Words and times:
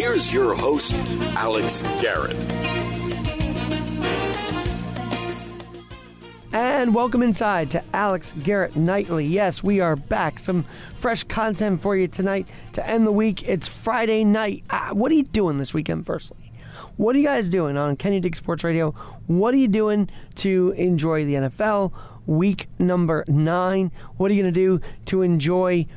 Here's 0.00 0.32
your 0.32 0.54
host, 0.54 0.94
Alex 1.34 1.82
Garrett. 2.00 2.36
And 6.52 6.94
welcome 6.94 7.20
inside 7.20 7.72
to 7.72 7.82
Alex 7.92 8.32
Garrett 8.44 8.76
Nightly. 8.76 9.26
Yes, 9.26 9.64
we 9.64 9.80
are 9.80 9.96
back. 9.96 10.38
Some 10.38 10.64
fresh 10.94 11.24
content 11.24 11.80
for 11.80 11.96
you 11.96 12.06
tonight 12.06 12.46
to 12.74 12.88
end 12.88 13.08
the 13.08 13.12
week. 13.12 13.42
It's 13.42 13.66
Friday 13.66 14.22
night. 14.22 14.62
Uh, 14.70 14.90
what 14.90 15.10
are 15.10 15.16
you 15.16 15.24
doing 15.24 15.58
this 15.58 15.74
weekend, 15.74 16.06
firstly? 16.06 16.52
What 16.96 17.16
are 17.16 17.18
you 17.18 17.26
guys 17.26 17.48
doing 17.48 17.76
on 17.76 17.96
Kenny 17.96 18.20
Dick 18.20 18.36
Sports 18.36 18.62
Radio? 18.62 18.92
What 19.26 19.52
are 19.52 19.58
you 19.58 19.66
doing 19.66 20.08
to 20.36 20.74
enjoy 20.76 21.24
the 21.24 21.34
NFL 21.34 21.92
week 22.24 22.68
number 22.78 23.24
nine? 23.26 23.90
What 24.16 24.30
are 24.30 24.34
you 24.34 24.44
going 24.44 24.54
to 24.54 24.60
do 24.60 24.80
to 25.06 25.22
enjoy 25.22 25.88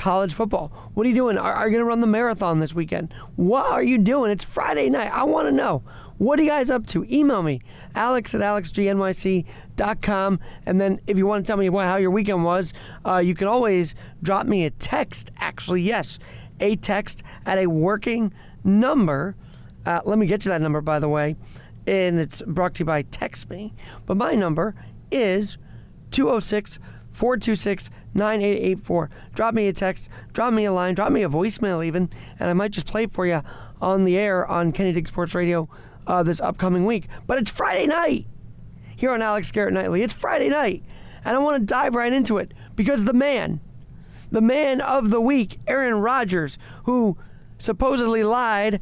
college 0.00 0.32
football? 0.32 0.72
What 0.94 1.04
are 1.04 1.10
you 1.10 1.14
doing? 1.14 1.36
Are, 1.36 1.52
are 1.52 1.66
you 1.66 1.72
going 1.72 1.82
to 1.82 1.88
run 1.88 2.00
the 2.00 2.06
marathon 2.06 2.58
this 2.58 2.74
weekend? 2.74 3.12
What 3.36 3.66
are 3.66 3.82
you 3.82 3.98
doing? 3.98 4.30
It's 4.30 4.42
Friday 4.42 4.88
night. 4.88 5.12
I 5.12 5.24
want 5.24 5.46
to 5.48 5.52
know. 5.52 5.82
What 6.16 6.38
are 6.38 6.42
you 6.42 6.48
guys 6.48 6.70
up 6.70 6.86
to? 6.88 7.06
Email 7.10 7.42
me, 7.42 7.60
alex 7.94 8.34
at 8.34 8.40
alexgnyc.com. 8.40 10.40
And 10.66 10.80
then 10.80 11.00
if 11.06 11.18
you 11.18 11.26
want 11.26 11.44
to 11.44 11.50
tell 11.50 11.58
me 11.58 11.68
what, 11.68 11.86
how 11.86 11.96
your 11.96 12.10
weekend 12.10 12.44
was, 12.44 12.72
uh, 13.06 13.18
you 13.18 13.34
can 13.34 13.46
always 13.46 13.94
drop 14.22 14.46
me 14.46 14.64
a 14.64 14.70
text. 14.70 15.32
Actually, 15.36 15.82
yes, 15.82 16.18
a 16.60 16.76
text 16.76 17.22
at 17.44 17.58
a 17.58 17.66
working 17.66 18.32
number. 18.64 19.36
Uh, 19.84 20.00
let 20.04 20.18
me 20.18 20.24
get 20.26 20.46
you 20.46 20.50
that 20.50 20.62
number, 20.62 20.80
by 20.80 20.98
the 20.98 21.10
way. 21.10 21.36
And 21.86 22.18
it's 22.18 22.40
brought 22.42 22.74
to 22.76 22.80
you 22.80 22.86
by 22.86 23.02
Text 23.02 23.50
Me. 23.50 23.74
But 24.06 24.16
my 24.16 24.34
number 24.34 24.74
is 25.10 25.58
206 26.10 26.78
426 27.20 27.90
9884. 28.14 29.10
Drop 29.34 29.52
me 29.52 29.68
a 29.68 29.74
text, 29.74 30.08
drop 30.32 30.54
me 30.54 30.64
a 30.64 30.72
line, 30.72 30.94
drop 30.94 31.12
me 31.12 31.22
a 31.22 31.28
voicemail 31.28 31.84
even, 31.84 32.08
and 32.38 32.48
I 32.48 32.54
might 32.54 32.70
just 32.70 32.86
play 32.86 33.02
it 33.02 33.12
for 33.12 33.26
you 33.26 33.42
on 33.82 34.06
the 34.06 34.16
air 34.16 34.46
on 34.46 34.72
Kenny 34.72 34.94
Dick 34.94 35.06
Sports 35.06 35.34
Radio 35.34 35.68
uh, 36.06 36.22
this 36.22 36.40
upcoming 36.40 36.86
week. 36.86 37.08
But 37.26 37.36
it's 37.36 37.50
Friday 37.50 37.86
night 37.86 38.24
here 38.96 39.10
on 39.10 39.20
Alex 39.20 39.52
Garrett 39.52 39.74
Nightly. 39.74 40.00
It's 40.00 40.14
Friday 40.14 40.48
night, 40.48 40.82
and 41.22 41.36
I 41.36 41.40
want 41.40 41.60
to 41.60 41.66
dive 41.66 41.94
right 41.94 42.10
into 42.10 42.38
it 42.38 42.54
because 42.74 43.04
the 43.04 43.12
man, 43.12 43.60
the 44.32 44.40
man 44.40 44.80
of 44.80 45.10
the 45.10 45.20
week, 45.20 45.60
Aaron 45.66 46.00
Rodgers, 46.00 46.56
who 46.84 47.18
supposedly 47.58 48.22
lied 48.24 48.80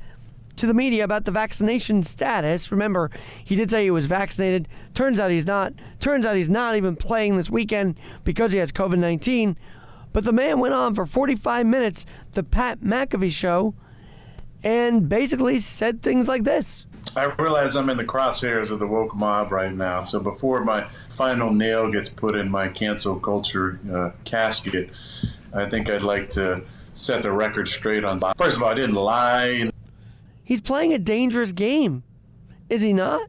to 0.59 0.67
the 0.67 0.75
media 0.75 1.05
about 1.05 1.25
the 1.25 1.31
vaccination 1.31 2.03
status. 2.03 2.71
Remember, 2.71 3.11
he 3.45 3.57
did 3.57 3.71
say 3.71 3.85
he 3.85 3.91
was 3.91 4.07
vaccinated. 4.07 4.69
Turns 4.95 5.19
out 5.19 5.31
he's 5.31 5.47
not. 5.47 5.73
Turns 6.01 6.27
out 6.27 6.37
he's 6.37 6.51
not 6.51 6.77
even 6.77 6.97
playing 6.97 7.37
this 7.37 7.51
weekend 7.51 7.99
because 8.25 8.53
he 8.53 8.59
has 8.59 8.73
COVID 8.73 8.99
19. 8.99 9.57
But 10.13 10.25
the 10.25 10.33
man 10.33 10.59
went 10.59 10.75
on 10.75 10.95
for 10.95 11.07
45 11.07 11.67
minutes, 11.67 12.07
the 12.33 12.43
Pat 12.43 12.81
McAfee 12.81 13.31
show, 13.31 13.75
and 14.65 15.09
basically 15.09 15.61
said 15.61 16.03
things 16.03 16.29
like 16.29 16.45
this. 16.45 16.87
I 17.17 17.25
realize 17.25 17.77
I'm 17.77 17.89
in 17.91 17.97
the 17.97 18.05
crosshairs 18.05 18.71
of 18.71 18.81
the 18.81 18.87
woke 18.87 19.15
mob 19.15 19.53
right 19.53 19.73
now. 19.73 20.03
So 20.03 20.21
before 20.21 20.65
my 20.65 20.87
final 21.09 21.53
nail 21.53 21.91
gets 21.91 22.09
put 22.09 22.35
in 22.35 22.51
my 22.51 22.69
cancel 22.69 23.19
culture 23.19 23.79
uh, 23.93 24.11
casket, 24.25 24.91
I 25.53 25.69
think 25.69 25.89
I'd 25.89 26.03
like 26.03 26.31
to 26.31 26.63
set 26.95 27.23
the 27.23 27.33
record 27.33 27.69
straight 27.69 28.05
on. 28.05 28.21
First 28.37 28.57
of 28.57 28.63
all, 28.63 28.71
I 28.71 28.75
didn't 28.75 28.97
lie. 28.97 29.71
He's 30.49 30.63
playing 30.63 30.95
a 30.95 30.99
dangerous 30.99 31.53
game, 31.53 32.05
is 32.71 32.81
he 32.81 32.95
not? 32.95 33.21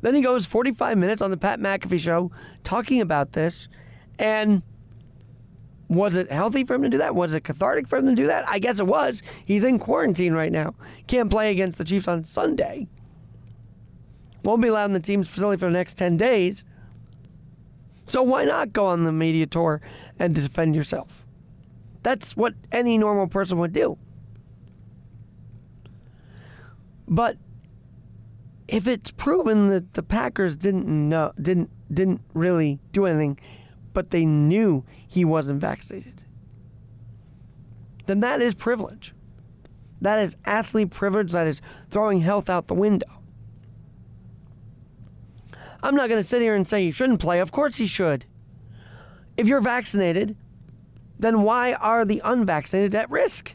Then 0.00 0.14
he 0.14 0.22
goes 0.22 0.46
45 0.46 0.96
minutes 0.96 1.20
on 1.20 1.32
the 1.32 1.36
Pat 1.36 1.58
McAfee 1.58 1.98
show 1.98 2.30
talking 2.62 3.00
about 3.00 3.32
this. 3.32 3.66
And 4.16 4.62
was 5.88 6.14
it 6.14 6.30
healthy 6.30 6.62
for 6.62 6.74
him 6.74 6.84
to 6.84 6.88
do 6.88 6.98
that? 6.98 7.16
Was 7.16 7.34
it 7.34 7.42
cathartic 7.42 7.88
for 7.88 7.98
him 7.98 8.06
to 8.06 8.14
do 8.14 8.28
that? 8.28 8.48
I 8.48 8.60
guess 8.60 8.78
it 8.78 8.86
was. 8.86 9.24
He's 9.44 9.64
in 9.64 9.80
quarantine 9.80 10.34
right 10.34 10.52
now. 10.52 10.76
Can't 11.08 11.32
play 11.32 11.50
against 11.50 11.78
the 11.78 11.84
Chiefs 11.84 12.06
on 12.06 12.22
Sunday. 12.22 12.86
Won't 14.44 14.62
be 14.62 14.68
allowed 14.68 14.84
in 14.84 14.92
the 14.92 15.00
team's 15.00 15.26
facility 15.26 15.58
for 15.58 15.66
the 15.66 15.72
next 15.72 15.98
10 15.98 16.16
days. 16.16 16.62
So 18.06 18.22
why 18.22 18.44
not 18.44 18.72
go 18.72 18.86
on 18.86 19.02
the 19.02 19.10
media 19.10 19.46
tour 19.46 19.80
and 20.16 20.32
defend 20.32 20.76
yourself? 20.76 21.24
That's 22.04 22.36
what 22.36 22.54
any 22.70 22.98
normal 22.98 23.26
person 23.26 23.58
would 23.58 23.72
do. 23.72 23.98
But 27.08 27.36
if 28.68 28.86
it's 28.86 29.10
proven 29.10 29.68
that 29.70 29.92
the 29.92 30.02
Packers 30.02 30.56
didn't 30.56 30.86
know, 30.86 31.32
didn't 31.40 31.70
didn't 31.92 32.20
really 32.34 32.80
do 32.92 33.06
anything, 33.06 33.38
but 33.92 34.10
they 34.10 34.26
knew 34.26 34.84
he 35.06 35.24
wasn't 35.24 35.60
vaccinated, 35.60 36.24
then 38.06 38.20
that 38.20 38.40
is 38.40 38.54
privilege. 38.54 39.14
That 40.00 40.20
is 40.20 40.36
athlete 40.44 40.90
privilege. 40.90 41.32
That 41.32 41.46
is 41.46 41.62
throwing 41.90 42.20
health 42.20 42.50
out 42.50 42.66
the 42.66 42.74
window. 42.74 43.06
I'm 45.82 45.94
not 45.94 46.08
going 46.08 46.20
to 46.20 46.28
sit 46.28 46.42
here 46.42 46.54
and 46.54 46.66
say 46.66 46.84
he 46.84 46.90
shouldn't 46.90 47.20
play. 47.20 47.38
Of 47.38 47.52
course 47.52 47.76
he 47.76 47.86
should. 47.86 48.26
If 49.36 49.46
you're 49.46 49.60
vaccinated, 49.60 50.36
then 51.18 51.42
why 51.42 51.74
are 51.74 52.04
the 52.04 52.20
unvaccinated 52.24 52.94
at 52.94 53.10
risk? 53.10 53.54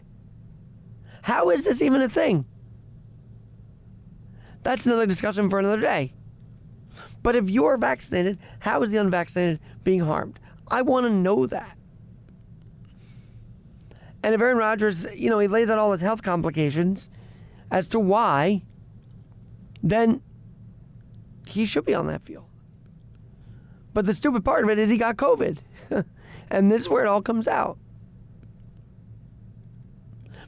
How 1.24 1.50
is 1.50 1.64
this 1.64 1.82
even 1.82 2.02
a 2.02 2.10
thing? 2.10 2.46
That's 4.64 4.86
another 4.86 5.06
discussion 5.06 5.50
for 5.50 5.60
another 5.60 5.82
day. 5.82 6.14
But 7.24 7.36
if 7.36 7.50
you're 7.50 7.78
vaccinated, 7.78 8.40
how 8.60 8.82
is 8.84 8.92
the 8.92 8.98
unvaccinated 8.98 9.60
being 9.84 10.02
harmed? 10.02 10.40
I 10.68 10.82
want 10.82 11.06
to 11.06 11.12
know 11.12 11.46
that. 11.48 11.78
And 14.24 14.36
if 14.36 14.42
Aaron 14.42 14.58
Rodgers, 14.58 15.08
you 15.16 15.30
know, 15.30 15.40
he 15.40 15.48
lays 15.48 15.70
out 15.70 15.80
all 15.80 15.92
his 15.92 16.02
health 16.02 16.22
complications 16.22 17.10
as 17.72 17.88
to 17.90 18.00
why, 18.00 18.64
then 19.82 20.22
he 21.48 21.66
should 21.66 21.86
be 21.86 21.96
on 21.96 22.08
that 22.08 22.22
field. 22.24 22.46
But 23.94 24.06
the 24.06 24.14
stupid 24.14 24.46
part 24.46 24.64
of 24.64 24.70
it 24.70 24.80
is 24.80 24.90
he 24.90 24.98
got 24.98 25.18
COVID. 25.18 25.58
and 26.50 26.72
this 26.72 26.84
is 26.84 26.90
where 26.90 27.04
it 27.04 27.08
all 27.08 27.22
comes 27.22 27.48
out. 27.48 27.78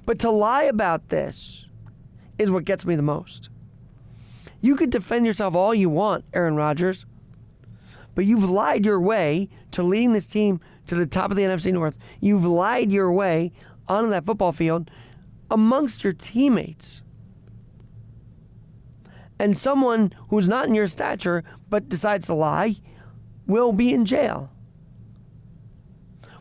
But 0.05 0.19
to 0.19 0.29
lie 0.29 0.63
about 0.63 1.09
this 1.09 1.67
is 2.38 2.51
what 2.51 2.65
gets 2.65 2.85
me 2.85 2.95
the 2.95 3.01
most. 3.01 3.49
You 4.63 4.77
could 4.77 4.92
defend 4.92 5.25
yourself 5.25 5.56
all 5.56 5.75
you 5.75 5.89
want, 5.89 6.24
Aaron 6.33 6.56
Rodgers, 6.56 7.06
but 8.15 8.25
you've 8.25 8.50
lied 8.50 8.86
your 8.86 9.01
way 9.01 9.50
to 9.71 9.83
leading 9.83 10.13
this 10.13 10.25
team 10.25 10.62
to 10.86 10.95
the 10.95 11.06
top 11.06 11.31
of 11.31 11.36
the 11.36 11.44
NFC 11.44 11.74
North. 11.74 11.98
You've 12.21 12.45
lied 12.45 12.89
your 12.89 13.12
way 13.12 13.51
onto 13.89 14.10
that 14.12 14.25
football 14.25 14.54
field 14.54 14.89
amongst 15.51 16.06
your 16.06 16.13
teammates. 16.13 17.01
And 19.38 19.57
someone 19.57 20.13
who's 20.30 20.48
not 20.48 20.69
in 20.69 20.75
your 20.75 20.88
stature 20.88 21.44
but 21.69 21.89
decides 21.89 22.27
to 22.27 22.33
lie 22.33 22.77
will 23.45 23.74
be 23.74 23.94
in 23.94 24.06
jail. 24.06 24.50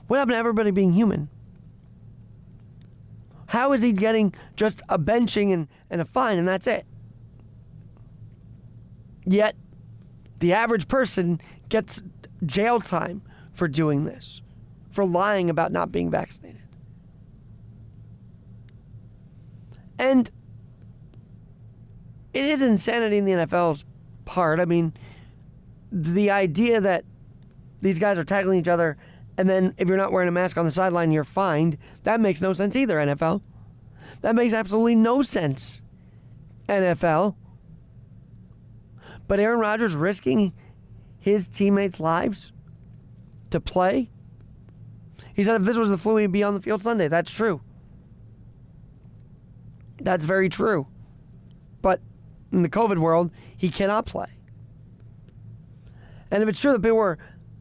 What 0.06 0.18
happened 0.18 0.34
to 0.34 0.38
everybody 0.38 0.70
being 0.70 0.92
human? 0.92 1.28
How 3.46 3.72
is 3.72 3.82
he 3.82 3.90
getting 3.90 4.32
just 4.54 4.80
a 4.88 4.96
benching 4.96 5.52
and, 5.52 5.66
and 5.90 6.00
a 6.00 6.04
fine 6.04 6.38
and 6.38 6.46
that's 6.46 6.68
it? 6.68 6.86
Yet, 9.24 9.56
the 10.40 10.52
average 10.52 10.88
person 10.88 11.40
gets 11.68 12.02
jail 12.44 12.80
time 12.80 13.22
for 13.52 13.68
doing 13.68 14.04
this. 14.04 14.40
for 14.90 15.06
lying 15.06 15.48
about 15.48 15.72
not 15.72 15.90
being 15.90 16.10
vaccinated. 16.10 16.60
And 19.98 20.30
it 22.34 22.44
is 22.44 22.60
insanity 22.60 23.16
in 23.16 23.24
the 23.24 23.32
NFL's 23.32 23.86
part. 24.26 24.60
I 24.60 24.66
mean, 24.66 24.92
the 25.90 26.30
idea 26.30 26.78
that 26.82 27.06
these 27.80 27.98
guys 27.98 28.18
are 28.18 28.24
tackling 28.24 28.58
each 28.58 28.68
other 28.68 28.98
and 29.36 29.48
then 29.48 29.74
if 29.78 29.88
you're 29.88 29.96
not 29.96 30.12
wearing 30.12 30.28
a 30.28 30.32
mask 30.32 30.56
on 30.58 30.64
the 30.64 30.70
sideline, 30.70 31.10
you're 31.10 31.24
fined, 31.24 31.78
that 32.04 32.20
makes 32.20 32.40
no 32.40 32.52
sense 32.52 32.76
either, 32.76 32.96
NFL. 32.96 33.40
That 34.20 34.34
makes 34.34 34.52
absolutely 34.52 34.94
no 34.94 35.22
sense, 35.22 35.80
NFL. 36.68 37.34
But 39.32 39.40
Aaron 39.40 39.60
Rodgers 39.60 39.96
risking 39.96 40.52
his 41.18 41.48
teammates' 41.48 41.98
lives 41.98 42.52
to 43.48 43.62
play? 43.62 44.10
He 45.32 45.42
said 45.42 45.58
if 45.58 45.66
this 45.66 45.78
was 45.78 45.88
the 45.88 45.96
flu, 45.96 46.16
he'd 46.16 46.32
be 46.32 46.42
on 46.42 46.52
the 46.52 46.60
field 46.60 46.82
Sunday. 46.82 47.08
That's 47.08 47.32
true. 47.32 47.62
That's 50.02 50.24
very 50.24 50.50
true. 50.50 50.86
But 51.80 52.02
in 52.52 52.60
the 52.60 52.68
COVID 52.68 52.98
world, 52.98 53.30
he 53.56 53.70
cannot 53.70 54.04
play. 54.04 54.26
And 56.30 56.42
if 56.42 56.48
it's 56.50 56.60
true 56.60 56.72
that 56.72 56.82
people 56.82 56.98
were 56.98 57.16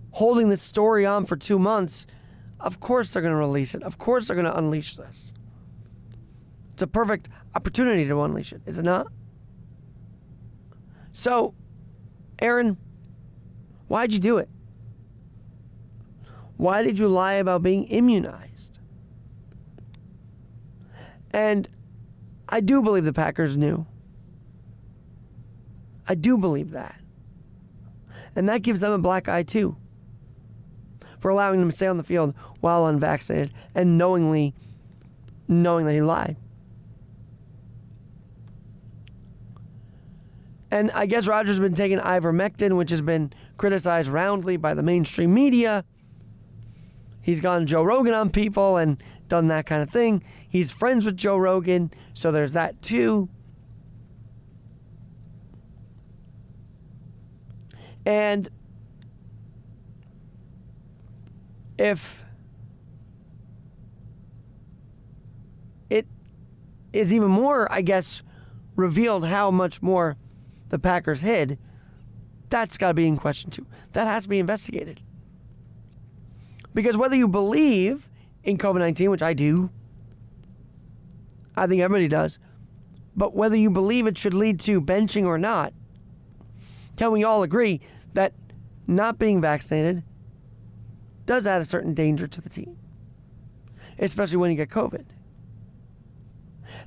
holding 0.09 0.50
this 0.50 0.62
story 0.62 1.06
on 1.06 1.25
for 1.25 1.38
two 1.38 1.57
months, 1.57 2.06
of 2.59 2.81
course 2.81 3.13
they're 3.13 3.21
going 3.21 3.33
to 3.33 3.39
release 3.39 3.75
it. 3.75 3.83
Of 3.83 3.97
course 3.97 4.27
they're 4.27 4.35
going 4.35 4.45
to 4.45 4.57
unleash 4.57 4.97
this. 4.97 5.31
It's 6.74 6.81
a 6.81 6.88
perfect 6.88 7.29
opportunity 7.56 8.06
to 8.09 8.24
unleash 8.24 8.51
it, 8.51 8.62
is 8.65 8.77
it 8.77 8.83
not? 8.83 9.07
So, 11.13 11.53
Aaron, 12.41 12.77
why'd 13.88 14.11
you 14.11 14.19
do 14.19 14.38
it? 14.39 14.49
Why 16.57 16.83
did 16.83 16.99
you 16.99 17.07
lie 17.07 17.33
about 17.33 17.63
being 17.63 17.85
immunized? 17.85 18.79
And 21.31 21.67
I 22.49 22.59
do 22.59 22.81
believe 22.81 23.05
the 23.05 23.13
Packers 23.13 23.55
knew. 23.55 23.85
I 26.07 26.15
do 26.15 26.38
believe 26.38 26.71
that. 26.71 26.99
And 28.35 28.49
that 28.49 28.61
gives 28.61 28.79
them 28.79 28.91
a 28.91 28.97
black 28.97 29.29
eye 29.29 29.43
too 29.43 29.77
for 31.19 31.29
allowing 31.29 31.61
him 31.61 31.69
to 31.69 31.75
stay 31.75 31.88
on 31.88 31.97
the 31.97 32.03
field 32.03 32.33
while 32.61 32.88
unvaccinated 32.88 33.53
and 33.75 33.97
knowingly 33.97 34.55
knowing 35.47 35.85
that 35.85 35.93
he 35.93 36.01
lied. 36.01 36.35
And 40.71 40.89
I 40.91 41.06
guess 41.06 41.27
Rodgers 41.27 41.57
has 41.57 41.59
been 41.59 41.75
taking 41.75 42.00
ivermectin, 42.00 42.77
which 42.77 42.91
has 42.91 43.01
been 43.01 43.33
criticized 43.57 44.09
roundly 44.09 44.56
by 44.56 44.73
the 44.73 44.81
mainstream 44.81 45.33
media. 45.33 45.83
He's 47.21 47.41
gone 47.41 47.68
Joe 47.68 47.83
Rogan 47.83 48.13
on 48.13 48.31
people 48.31 48.77
and 48.77 49.03
done 49.27 49.47
that 49.47 49.65
kind 49.65 49.83
of 49.83 49.89
thing. 49.89 50.23
He's 50.47 50.71
friends 50.71 51.06
with 51.06 51.18
Joe 51.18 51.38
Rogan, 51.38 51.91
so 52.13 52.31
there's 52.31 52.53
that 52.53 52.81
too. 52.81 53.29
And 58.06 58.50
if 61.77 62.25
it 65.89 66.07
is 66.94 67.13
even 67.13 67.29
more, 67.29 67.71
I 67.71 67.81
guess, 67.81 68.24
revealed 68.75 69.25
how 69.25 69.51
much 69.51 69.81
more 69.81 70.17
the 70.71 70.79
Packers 70.79 71.21
hid, 71.21 71.59
that's 72.50 72.77
got 72.77 72.88
to 72.88 72.94
be 72.94 73.06
in 73.06 73.18
question 73.18 73.51
too. 73.51 73.68
That 73.91 74.07
has 74.07 74.23
to 74.23 74.29
be 74.29 74.39
investigated. 74.39 75.01
Because 76.73 76.97
whether 76.97 77.15
you 77.15 77.27
believe 77.27 78.09
in 78.44 78.57
COVID 78.57 78.79
19, 78.79 79.12
which 79.12 79.21
I 79.21 79.33
do, 79.33 79.69
I 81.56 81.68
think 81.68 81.81
everybody 81.81 82.07
does, 82.07 82.39
but 83.15 83.35
whether 83.35 83.57
you 83.57 83.69
believe 83.69 84.07
it 84.07 84.18
should 84.18 84.33
lead 84.33 84.62
to 84.62 84.81
benching 84.81 85.25
or 85.25 85.38
not, 85.38 85.73
can 86.95 87.12
we 87.12 87.25
all 87.25 87.44
agree 87.44 87.81
that 88.13 88.33
not 88.88 89.19
being 89.19 89.41
vaccinated 89.41 90.03
does 91.25 91.45
add 91.45 91.62
a 91.62 91.65
certain 91.65 91.94
danger 91.94 92.27
to 92.27 92.41
the 92.41 92.50
team, 92.50 92.77
especially 94.00 94.38
when 94.38 94.51
you 94.51 94.57
get 94.57 94.69
COVID. 94.69 95.06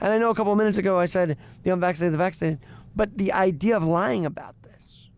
And 0.01 0.13
I 0.13 0.19
know 0.19 0.31
a 0.31 0.35
couple 0.35 0.55
minutes 0.57 0.79
ago 0.79 0.99
I 0.99 1.07
said 1.07 1.37
the 1.63 1.71
unvaccinated, 1.71 2.15
the 2.15 2.19
vaccinated, 2.19 2.61
but 2.97 3.19
the 3.19 3.33
idea 3.33 3.77
of 3.77 3.85
lying 3.85 4.25
about 4.27 4.63
this, 4.63 5.11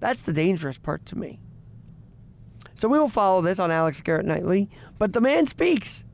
that's 0.00 0.22
the 0.22 0.32
dangerous 0.32 0.78
part 0.78 1.06
to 1.06 1.18
me. 1.18 1.40
So 2.74 2.88
we 2.88 2.98
will 2.98 3.08
follow 3.08 3.42
this 3.42 3.58
on 3.58 3.70
Alex 3.70 4.00
Garrett 4.00 4.26
Nightly, 4.26 4.68
but 4.98 5.12
the 5.12 5.20
man 5.20 5.46
speaks. 5.46 6.04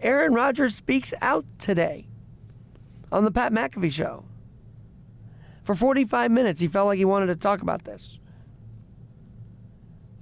Aaron 0.00 0.32
Rodgers 0.32 0.74
speaks 0.74 1.12
out 1.20 1.44
today 1.58 2.06
on 3.10 3.24
the 3.24 3.30
Pat 3.30 3.52
McAfee 3.52 3.92
show. 3.92 4.24
For 5.64 5.74
45 5.74 6.30
minutes, 6.30 6.60
he 6.60 6.68
felt 6.68 6.86
like 6.86 6.98
he 6.98 7.04
wanted 7.04 7.26
to 7.26 7.36
talk 7.36 7.60
about 7.60 7.84
this. 7.84 8.18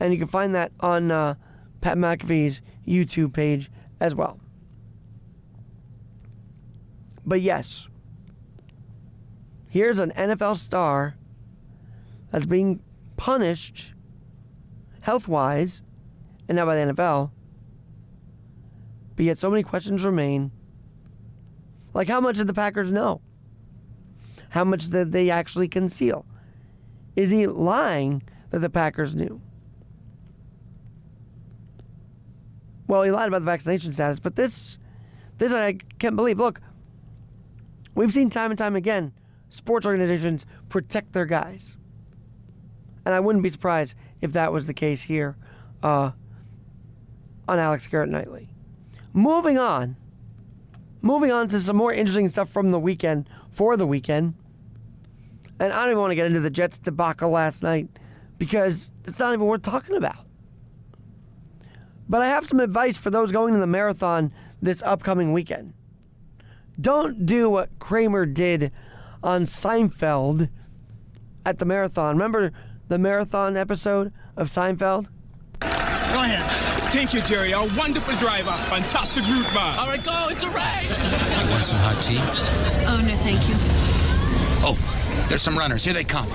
And 0.00 0.12
you 0.12 0.19
can 0.19 0.29
find 0.29 0.55
that 0.55 0.73
on 0.81 1.11
uh, 1.11 1.35
Pat 1.81 1.97
McAfee's 1.97 2.61
YouTube 2.87 3.32
page 3.32 3.71
as 4.00 4.15
well. 4.15 4.41
But 7.25 7.41
yes, 7.41 7.87
here's 9.69 9.99
an 9.99 10.13
NFL 10.13 10.57
star 10.57 11.17
that's 12.31 12.47
being 12.47 12.81
punished 13.17 13.95
health 15.01 15.29
wise 15.29 15.83
and 16.49 16.57
now 16.57 16.67
by 16.67 16.77
the 16.77 16.93
NFL. 16.93 17.31
But 19.15 19.25
yet, 19.25 19.39
so 19.39 19.51
many 19.51 19.63
questions 19.63 20.05
remain. 20.05 20.51
Like, 21.95 22.09
how 22.09 22.21
much 22.21 22.37
did 22.37 22.47
the 22.47 22.55
Packers 22.55 22.93
know? 22.93 23.23
How 24.51 24.65
much 24.65 24.91
did 24.91 25.13
they 25.13 25.31
actually 25.31 25.69
conceal? 25.69 26.27
Is 27.15 27.31
he 27.31 27.47
lying 27.47 28.23
that 28.51 28.59
the 28.59 28.69
Packers 28.69 29.15
knew? 29.15 29.41
Well, 32.87 33.03
he 33.03 33.11
lied 33.11 33.29
about 33.29 33.41
the 33.41 33.47
vaccination 33.47 33.93
status, 33.93 34.21
but 34.21 34.37
this, 34.37 34.79
this 35.39 35.53
I 35.53 35.79
can't 35.99 36.15
believe. 36.15 36.39
Look, 36.39 36.61
we've 37.95 38.13
seen 38.13 38.31
time 38.31 38.51
and 38.51 38.59
time 38.59 38.77
again 38.77 39.13
sports 39.50 39.87
organizations 39.87 40.46
protect 40.69 41.12
their 41.12 41.26
guys, 41.26 41.76
and 43.04 43.14
I 43.14 43.20
wouldn't 43.20 43.43
be 43.43 43.50
surprised 43.50 43.96
if 44.20 44.32
that 44.32 44.52
was 44.52 44.66
the 44.66 44.75
case 44.75 45.02
here 45.02 45.37
uh, 45.82 46.10
on 47.48 47.58
Alex 47.58 47.87
Garrett 47.87 48.10
Nightly. 48.10 48.48
Moving 49.12 49.58
on, 49.58 49.96
moving 51.00 51.31
on 51.31 51.48
to 51.48 51.60
some 51.60 51.76
more 51.76 51.93
interesting 51.93 52.29
stuff 52.29 52.50
from 52.50 52.70
the 52.70 52.81
weekend 52.81 53.29
for 53.50 53.76
the 53.76 53.86
weekend, 53.86 54.34
and 55.58 55.72
I 55.72 55.82
don't 55.82 55.93
even 55.93 56.00
want 56.00 56.10
to 56.10 56.17
get 56.17 56.26
into 56.26 56.41
the 56.41 56.50
Jets 56.50 56.79
debacle 56.79 57.31
last 57.31 57.62
night 57.62 57.88
because 58.38 58.91
it's 59.05 59.19
not 59.19 59.32
even 59.32 59.46
worth 59.46 59.62
talking 59.62 59.96
about. 59.96 60.26
But 62.08 62.22
I 62.22 62.29
have 62.29 62.46
some 62.46 62.60
advice 62.60 62.98
for 62.98 63.10
those 63.10 63.32
going 63.32 63.55
to 63.55 63.60
the 63.60 63.67
marathon 63.67 64.32
this 64.62 64.82
upcoming 64.82 65.32
weekend. 65.32 65.74
Don't 66.81 67.24
do 67.26 67.48
what 67.50 67.70
Kramer 67.79 68.26
did 68.26 68.70
on 69.23 69.43
Seinfeld 69.44 70.49
at 71.44 71.58
the 71.58 71.65
marathon. 71.65 72.17
Remember 72.17 72.53
the 72.89 72.99
marathon 72.99 73.56
episode 73.56 74.13
of 74.37 74.49
Seinfeld? 74.49 75.08
Go 75.61 75.69
ahead. 76.23 76.43
Thank 76.93 77.13
you, 77.13 77.20
Jerry. 77.23 77.53
A 77.53 77.61
wonderful 77.77 78.15
driver. 78.17 78.53
Fantastic 78.70 79.25
route, 79.25 79.53
man. 79.55 79.79
All 79.79 79.89
right, 79.89 80.03
go. 80.03 80.27
It's 80.31 80.44
a 80.44 80.49
race. 80.49 81.44
You 81.44 81.51
want 81.51 81.65
some 81.65 81.79
hot 81.79 82.03
tea? 82.03 82.19
Oh, 82.89 83.03
no, 83.06 83.15
thank 83.17 83.46
you. 83.49 83.55
Oh, 84.65 85.27
there's 85.29 85.43
some 85.43 85.58
runners. 85.58 85.85
Here 85.85 85.94
they 85.94 86.05
come. 86.05 86.29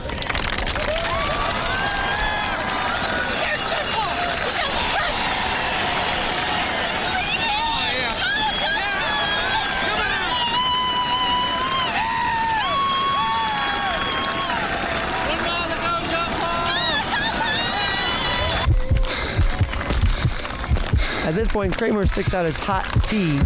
At 21.32 21.38
this 21.38 21.48
point, 21.48 21.78
Kramer 21.78 22.06
sticks 22.06 22.34
out 22.34 22.46
his 22.46 22.58
hot 22.58 22.84
tea, 23.06 23.40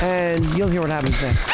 and 0.00 0.42
you'll 0.56 0.68
hear 0.68 0.80
what 0.80 0.88
happens 0.88 1.20
next. 1.20 1.46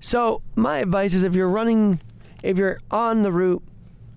So, 0.00 0.42
my 0.54 0.80
advice 0.80 1.14
is 1.14 1.24
if 1.24 1.34
you're 1.34 1.48
running, 1.48 2.02
if 2.42 2.58
you're 2.58 2.78
on 2.90 3.22
the 3.22 3.32
route, 3.32 3.62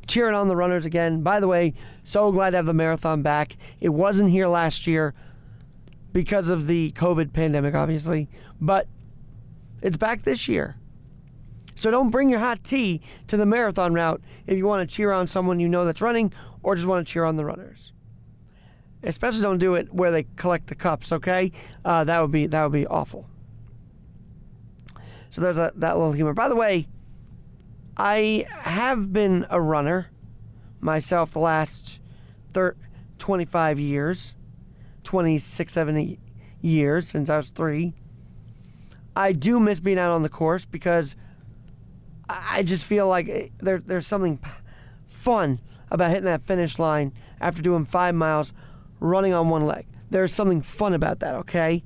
cheering 0.06 0.36
on 0.36 0.50
the 0.50 0.58
runners 0.58 0.86
again. 0.86 1.22
By 1.22 1.40
the 1.40 1.48
way, 1.48 1.76
so 2.04 2.30
glad 2.30 2.50
to 2.50 2.58
have 2.58 2.66
the 2.66 2.74
marathon 2.74 3.22
back. 3.22 3.56
It 3.80 3.94
wasn't 3.94 4.32
here 4.32 4.48
last 4.48 4.86
year 4.86 5.14
because 6.12 6.50
of 6.50 6.68
the 6.68 6.92
COVID 6.92 7.32
pandemic, 7.32 7.74
obviously, 7.74 8.28
but 8.60 8.86
it's 9.82 9.96
back 9.96 10.24
this 10.24 10.50
year. 10.50 10.76
So 11.76 11.92
don't 11.92 12.10
bring 12.10 12.30
your 12.30 12.40
hot 12.40 12.64
tea 12.64 13.02
to 13.28 13.38
the 13.38 13.46
marathon 13.46 13.94
route 13.94 14.22
if 14.48 14.58
you 14.58 14.66
want 14.66 14.88
to 14.88 14.96
cheer 14.96 15.12
on 15.12 15.28
someone 15.28 15.60
you 15.60 15.70
know 15.70 15.86
that's 15.86 16.02
running 16.02 16.34
or 16.62 16.76
just 16.76 16.88
want 16.88 17.06
to 17.06 17.12
cheer 17.12 17.26
on 17.26 17.36
the 17.36 17.46
runners. 17.46 17.92
Especially 19.04 19.42
don't 19.42 19.58
do 19.58 19.76
it 19.76 19.94
where 19.94 20.12
they 20.12 20.26
collect 20.36 20.68
the 20.68 20.76
cups. 20.76 21.12
Okay, 21.12 21.52
uh, 21.84 22.04
that 22.06 22.22
would 22.22 22.32
be 22.32 22.48
that 22.48 22.64
would 22.64 22.72
be 22.72 22.88
awful. 22.88 23.28
So 25.30 25.42
there's 25.42 25.58
a, 25.58 25.72
that 25.76 25.98
little 25.98 26.14
humor. 26.14 26.34
By 26.34 26.48
the 26.48 26.56
way, 26.56 26.88
I 27.98 28.46
have 28.50 29.12
been 29.12 29.46
a 29.50 29.60
runner 29.60 30.10
myself 30.80 31.32
the 31.32 31.40
last 31.40 32.00
thir- 32.54 32.76
25 33.20 33.80
years, 33.80 34.36
26, 35.04 35.74
70 35.74 36.20
years 36.62 37.08
since 37.08 37.30
I 37.30 37.38
was 37.38 37.50
three. 37.50 37.94
I 39.16 39.32
do 39.32 39.60
miss 39.60 39.80
being 39.80 40.00
out 40.00 40.12
on 40.12 40.24
the 40.24 40.30
course 40.30 40.66
because 40.66 41.16
I 42.30 42.64
just 42.64 42.86
feel 42.86 43.08
like 43.08 43.52
there, 43.60 43.80
there's 43.80 44.08
something 44.08 44.40
fun 45.08 45.60
about 45.92 46.10
hitting 46.10 46.26
that 46.26 46.42
finish 46.42 46.80
line 46.80 47.14
after 47.40 47.62
doing 47.62 47.86
five 47.86 48.16
miles 48.16 48.54
running 49.00 49.34
on 49.34 49.50
one 49.50 49.66
leg. 49.66 49.86
There's 50.10 50.34
something 50.34 50.62
fun 50.62 50.94
about 50.94 51.20
that, 51.20 51.36
okay? 51.36 51.84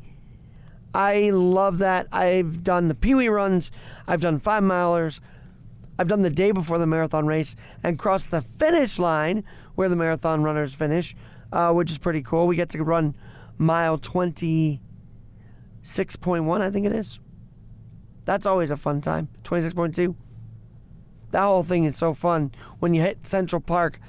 I 0.93 1.31
love 1.31 1.79
that. 1.79 2.07
I've 2.11 2.63
done 2.63 2.87
the 2.87 2.95
Pee 2.95 3.15
Wee 3.15 3.27
runs, 3.27 3.71
I've 4.07 4.21
done 4.21 4.39
five 4.39 4.63
milers, 4.63 5.19
I've 5.99 6.07
done 6.07 6.21
the 6.21 6.29
day 6.29 6.51
before 6.51 6.77
the 6.77 6.85
marathon 6.85 7.25
race 7.25 7.55
and 7.83 7.97
crossed 7.97 8.31
the 8.31 8.41
finish 8.41 8.99
line 8.99 9.43
where 9.75 9.89
the 9.89 9.95
marathon 9.95 10.43
runners 10.43 10.73
finish, 10.73 11.15
uh, 11.51 11.73
which 11.73 11.91
is 11.91 11.97
pretty 11.97 12.21
cool. 12.21 12.47
We 12.47 12.55
get 12.55 12.69
to 12.69 12.83
run 12.83 13.15
mile 13.57 13.97
26.1, 13.97 16.61
I 16.61 16.69
think 16.69 16.85
it 16.85 16.93
is. 16.93 17.19
That's 18.25 18.45
always 18.45 18.71
a 18.71 18.77
fun 18.77 19.01
time. 19.01 19.29
26.2. 19.43 20.15
That 21.31 21.41
whole 21.41 21.63
thing 21.63 21.83
is 21.83 21.95
so 21.95 22.13
fun 22.13 22.51
when 22.79 22.93
you 22.93 23.01
hit 23.01 23.27
Central 23.27 23.61
Park 23.61 23.99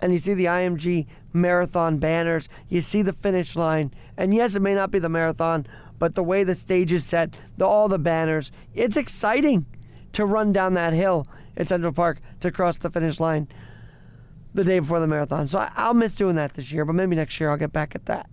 and 0.00 0.12
you 0.12 0.18
see 0.18 0.34
the 0.34 0.46
IMG 0.46 1.06
marathon 1.32 1.98
banners, 1.98 2.48
you 2.68 2.82
see 2.82 3.02
the 3.02 3.12
finish 3.12 3.56
line, 3.56 3.92
and 4.16 4.34
yes, 4.34 4.54
it 4.54 4.60
may 4.60 4.74
not 4.74 4.90
be 4.90 4.98
the 4.98 5.08
marathon, 5.08 5.66
but 5.98 6.14
the 6.14 6.22
way 6.22 6.44
the 6.44 6.54
stage 6.54 6.92
is 6.92 7.04
set, 7.04 7.36
the, 7.56 7.66
all 7.66 7.88
the 7.88 7.98
banners, 7.98 8.50
it's 8.74 8.96
exciting 8.96 9.64
to 10.12 10.26
run 10.26 10.52
down 10.52 10.74
that 10.74 10.92
hill 10.92 11.26
at 11.56 11.68
Central 11.68 11.92
Park 11.92 12.18
to 12.40 12.50
cross 12.50 12.76
the 12.76 12.90
finish 12.90 13.20
line 13.20 13.48
the 14.54 14.64
day 14.64 14.78
before 14.80 15.00
the 15.00 15.06
marathon. 15.06 15.48
So 15.48 15.60
I, 15.60 15.70
I'll 15.76 15.94
miss 15.94 16.14
doing 16.14 16.36
that 16.36 16.54
this 16.54 16.72
year, 16.72 16.84
but 16.84 16.94
maybe 16.94 17.16
next 17.16 17.38
year 17.40 17.50
I'll 17.50 17.56
get 17.56 17.72
back 17.72 17.94
at 17.94 18.06
that. 18.06 18.28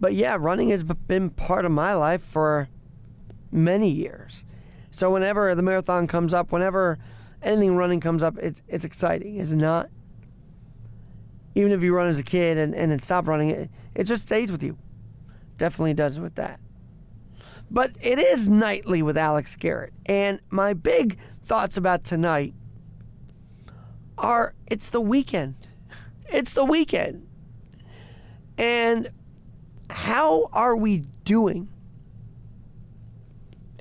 But 0.00 0.14
yeah, 0.14 0.36
running 0.40 0.70
has 0.70 0.82
been 0.82 1.30
part 1.30 1.64
of 1.64 1.70
my 1.70 1.94
life 1.94 2.22
for 2.22 2.68
many 3.52 3.88
years. 3.88 4.42
So 4.92 5.10
whenever 5.10 5.54
the 5.54 5.62
marathon 5.62 6.06
comes 6.06 6.32
up, 6.32 6.52
whenever 6.52 6.98
anything 7.42 7.76
running 7.76 7.98
comes 7.98 8.22
up, 8.22 8.38
it's 8.38 8.62
it's 8.68 8.84
exciting, 8.84 9.36
is 9.36 9.52
it 9.52 9.56
not? 9.56 9.88
Even 11.54 11.72
if 11.72 11.82
you 11.82 11.94
run 11.94 12.08
as 12.08 12.18
a 12.18 12.22
kid 12.22 12.56
and, 12.56 12.74
and 12.74 13.02
stop 13.02 13.26
running, 13.26 13.50
it, 13.50 13.70
it 13.94 14.04
just 14.04 14.22
stays 14.22 14.52
with 14.52 14.62
you. 14.62 14.78
Definitely 15.58 15.94
does 15.94 16.20
with 16.20 16.34
that. 16.36 16.60
But 17.70 17.92
it 18.00 18.18
is 18.18 18.48
nightly 18.48 19.02
with 19.02 19.16
Alex 19.16 19.56
Garrett. 19.56 19.92
And 20.06 20.40
my 20.50 20.74
big 20.74 21.18
thoughts 21.42 21.76
about 21.76 22.04
tonight 22.04 22.54
are 24.18 24.54
it's 24.66 24.90
the 24.90 25.00
weekend. 25.00 25.54
It's 26.28 26.52
the 26.52 26.64
weekend. 26.64 27.26
And 28.58 29.08
how 29.88 30.48
are 30.52 30.76
we 30.76 30.98
doing 31.24 31.68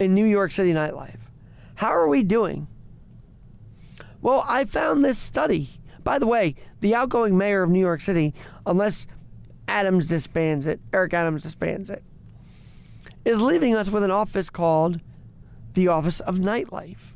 in 0.01 0.15
New 0.15 0.25
York 0.25 0.51
City 0.51 0.73
nightlife? 0.73 1.19
How 1.75 1.89
are 1.89 2.07
we 2.07 2.23
doing? 2.23 2.67
Well, 4.21 4.43
I 4.47 4.65
found 4.65 5.05
this 5.05 5.19
study. 5.19 5.69
By 6.03 6.17
the 6.17 6.25
way, 6.25 6.55
the 6.79 6.95
outgoing 6.95 7.37
mayor 7.37 7.61
of 7.61 7.69
New 7.69 7.79
York 7.79 8.01
City, 8.01 8.33
unless 8.65 9.05
Adams 9.67 10.09
disbands 10.09 10.65
it, 10.65 10.79
Eric 10.91 11.13
Adams 11.13 11.43
disbands 11.43 11.91
it, 11.91 12.03
is 13.25 13.41
leaving 13.41 13.75
us 13.75 13.91
with 13.91 14.03
an 14.03 14.09
office 14.09 14.49
called 14.49 14.99
the 15.73 15.87
Office 15.87 16.19
of 16.19 16.39
Nightlife. 16.39 17.13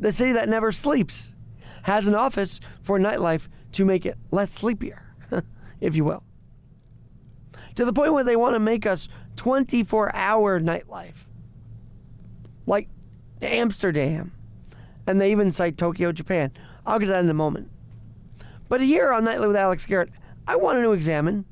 The 0.00 0.10
city 0.10 0.32
that 0.32 0.48
never 0.48 0.72
sleeps 0.72 1.34
has 1.84 2.08
an 2.08 2.16
office 2.16 2.58
for 2.82 2.98
nightlife 2.98 3.48
to 3.72 3.84
make 3.84 4.04
it 4.04 4.18
less 4.32 4.50
sleepier, 4.50 5.14
if 5.80 5.94
you 5.94 6.04
will. 6.04 6.24
To 7.76 7.84
the 7.84 7.92
point 7.92 8.12
where 8.12 8.24
they 8.24 8.36
want 8.36 8.54
to 8.54 8.60
make 8.60 8.86
us 8.86 9.08
24 9.36 10.14
hour 10.14 10.60
nightlife, 10.60 11.26
like 12.66 12.88
Amsterdam. 13.40 14.32
And 15.06 15.20
they 15.20 15.32
even 15.32 15.50
cite 15.50 15.76
Tokyo, 15.76 16.12
Japan. 16.12 16.52
I'll 16.86 16.98
get 16.98 17.06
to 17.06 17.12
that 17.12 17.24
in 17.24 17.30
a 17.30 17.34
moment. 17.34 17.70
But 18.68 18.80
here 18.80 19.12
on 19.12 19.24
Nightly 19.24 19.48
with 19.48 19.56
Alex 19.56 19.84
Garrett, 19.84 20.10
I 20.46 20.56
wanted 20.56 20.82
to 20.82 20.92
examine 20.92 21.44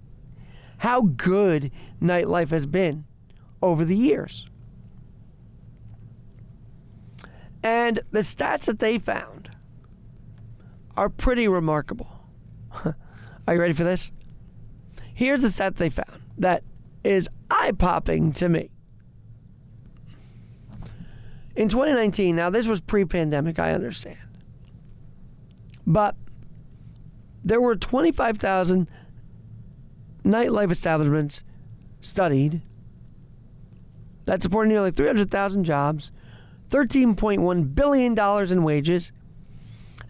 how 0.79 1.03
good 1.03 1.71
nightlife 2.01 2.51
has 2.51 2.67
been 2.67 3.05
over 3.61 3.85
the 3.85 3.97
years. 3.97 4.49
And 7.63 8.01
the 8.11 8.21
stats 8.21 8.67
that 8.67 8.79
they 8.79 8.99
found 8.99 9.51
are 10.97 11.09
pretty 11.09 11.47
remarkable. 11.47 12.11
are 12.85 13.55
you 13.55 13.61
ready 13.61 13.75
for 13.75 13.85
this? 13.85 14.11
Here's 15.13 15.43
the 15.43 15.51
stat 15.51 15.77
they 15.77 15.91
found 15.91 16.23
that 16.39 16.63
is 17.05 17.29
eye 17.51 17.73
popping 17.77 18.33
to 18.35 18.49
me. 18.49 18.71
In 21.57 21.69
2019, 21.69 22.37
now 22.37 22.51
this 22.51 22.67
was 22.67 22.81
pre 22.81 23.05
pandemic, 23.05 23.59
I 23.59 23.73
understand. 23.73 24.19
But 25.87 26.15
there 27.45 27.61
were 27.61 27.77
25,000 27.77 28.89
nightlife 30.25 30.71
establishments 30.71 31.43
studied 32.01 32.63
that 34.25 34.43
supported 34.43 34.69
nearly 34.69 34.91
300,000 34.91 35.65
jobs, 35.65 36.13
$13.1 36.71 37.75
billion 37.75 38.53
in 38.53 38.63
wages, 38.63 39.13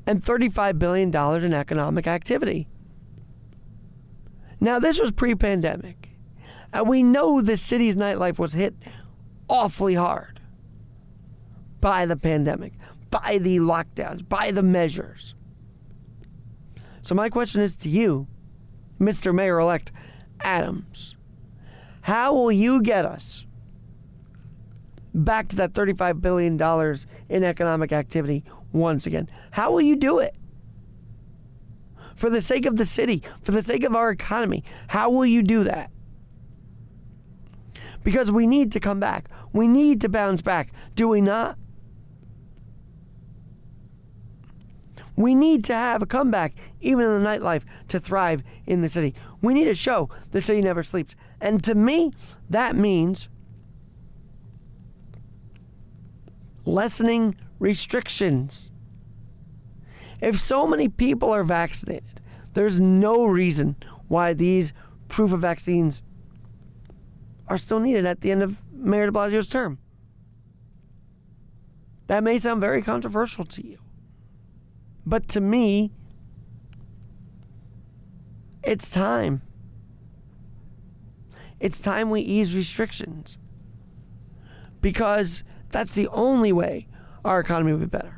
and 0.06 0.22
$35 0.22 0.78
billion 0.78 1.14
in 1.44 1.54
economic 1.54 2.06
activity. 2.06 2.68
Now, 4.60 4.78
this 4.78 5.00
was 5.00 5.12
pre 5.12 5.34
pandemic, 5.34 5.99
and 6.72 6.88
we 6.88 7.02
know 7.02 7.40
the 7.40 7.56
city's 7.56 7.96
nightlife 7.96 8.38
was 8.38 8.52
hit 8.52 8.74
awfully 9.48 9.94
hard 9.94 10.40
by 11.80 12.06
the 12.06 12.16
pandemic, 12.16 12.74
by 13.10 13.38
the 13.40 13.58
lockdowns, 13.58 14.26
by 14.26 14.50
the 14.50 14.62
measures. 14.62 15.34
So, 17.02 17.14
my 17.14 17.28
question 17.28 17.62
is 17.62 17.76
to 17.76 17.88
you, 17.88 18.28
Mr. 19.00 19.34
Mayor 19.34 19.58
elect 19.58 19.92
Adams. 20.40 21.16
How 22.02 22.34
will 22.34 22.52
you 22.52 22.82
get 22.82 23.04
us 23.04 23.44
back 25.14 25.48
to 25.48 25.56
that 25.56 25.72
$35 25.72 26.20
billion 26.20 26.60
in 27.28 27.44
economic 27.44 27.92
activity 27.92 28.44
once 28.72 29.06
again? 29.06 29.28
How 29.50 29.72
will 29.72 29.82
you 29.82 29.96
do 29.96 30.18
it? 30.18 30.34
For 32.14 32.28
the 32.28 32.42
sake 32.42 32.66
of 32.66 32.76
the 32.76 32.84
city, 32.84 33.22
for 33.42 33.52
the 33.52 33.62
sake 33.62 33.82
of 33.82 33.96
our 33.96 34.10
economy, 34.10 34.62
how 34.88 35.10
will 35.10 35.24
you 35.26 35.42
do 35.42 35.64
that? 35.64 35.90
Because 38.02 38.32
we 38.32 38.46
need 38.46 38.72
to 38.72 38.80
come 38.80 39.00
back. 39.00 39.28
We 39.52 39.68
need 39.68 40.00
to 40.02 40.08
bounce 40.08 40.42
back. 40.42 40.72
Do 40.94 41.08
we 41.08 41.20
not? 41.20 41.58
We 45.16 45.34
need 45.34 45.64
to 45.64 45.74
have 45.74 46.00
a 46.00 46.06
comeback, 46.06 46.54
even 46.80 47.04
in 47.04 47.22
the 47.22 47.28
nightlife, 47.28 47.64
to 47.88 48.00
thrive 48.00 48.42
in 48.66 48.80
the 48.80 48.88
city. 48.88 49.14
We 49.42 49.52
need 49.52 49.64
to 49.64 49.74
show 49.74 50.08
the 50.30 50.40
city 50.40 50.62
never 50.62 50.82
sleeps. 50.82 51.14
And 51.42 51.62
to 51.64 51.74
me, 51.74 52.12
that 52.48 52.74
means 52.74 53.28
lessening 56.64 57.36
restrictions. 57.58 58.70
If 60.22 60.40
so 60.40 60.66
many 60.66 60.88
people 60.88 61.30
are 61.30 61.44
vaccinated, 61.44 62.20
there's 62.54 62.80
no 62.80 63.26
reason 63.26 63.76
why 64.08 64.32
these 64.32 64.72
proof 65.08 65.32
of 65.32 65.40
vaccines 65.40 66.00
are 67.50 67.58
still 67.58 67.80
needed 67.80 68.06
at 68.06 68.20
the 68.20 68.30
end 68.30 68.42
of 68.42 68.56
Mayor 68.72 69.06
de 69.06 69.12
Blasio's 69.12 69.48
term. 69.48 69.78
That 72.06 72.22
may 72.22 72.38
sound 72.38 72.60
very 72.60 72.80
controversial 72.80 73.44
to 73.44 73.66
you. 73.66 73.78
But 75.04 75.26
to 75.28 75.40
me, 75.40 75.90
it's 78.62 78.88
time. 78.88 79.42
It's 81.58 81.80
time 81.80 82.10
we 82.10 82.20
ease 82.20 82.56
restrictions. 82.56 83.36
Because 84.80 85.42
that's 85.70 85.92
the 85.92 86.08
only 86.08 86.52
way 86.52 86.86
our 87.24 87.40
economy 87.40 87.72
will 87.72 87.80
be 87.80 87.86
better. 87.86 88.16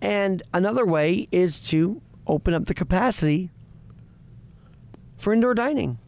And 0.00 0.42
another 0.54 0.86
way 0.86 1.28
is 1.30 1.60
to 1.68 2.00
open 2.26 2.54
up 2.54 2.64
the 2.64 2.74
capacity 2.74 3.50
for 5.20 5.32
indoor 5.32 5.54
dining. 5.54 5.98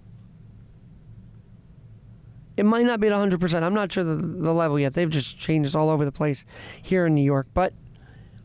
It 2.57 2.64
might 2.64 2.85
not 2.85 3.00
be 3.00 3.09
at 3.09 3.12
100%. 3.12 3.62
I'm 3.62 3.75
not 3.75 3.92
sure 3.92 4.04
the, 4.04 4.16
the 4.16 4.52
level 4.52 4.78
yet. 4.78 4.95
They've 4.95 5.09
just 5.09 5.38
changed 5.38 5.75
all 5.75 5.90
over 5.90 6.04
the 6.04 6.12
place 6.12 6.45
here 6.83 7.07
in 7.07 7.14
New 7.14 7.25
York. 7.25 7.47
But 7.54 7.73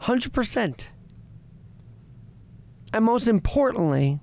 100%. 0.01 0.89
And 2.93 3.05
most 3.05 3.27
importantly, 3.27 4.19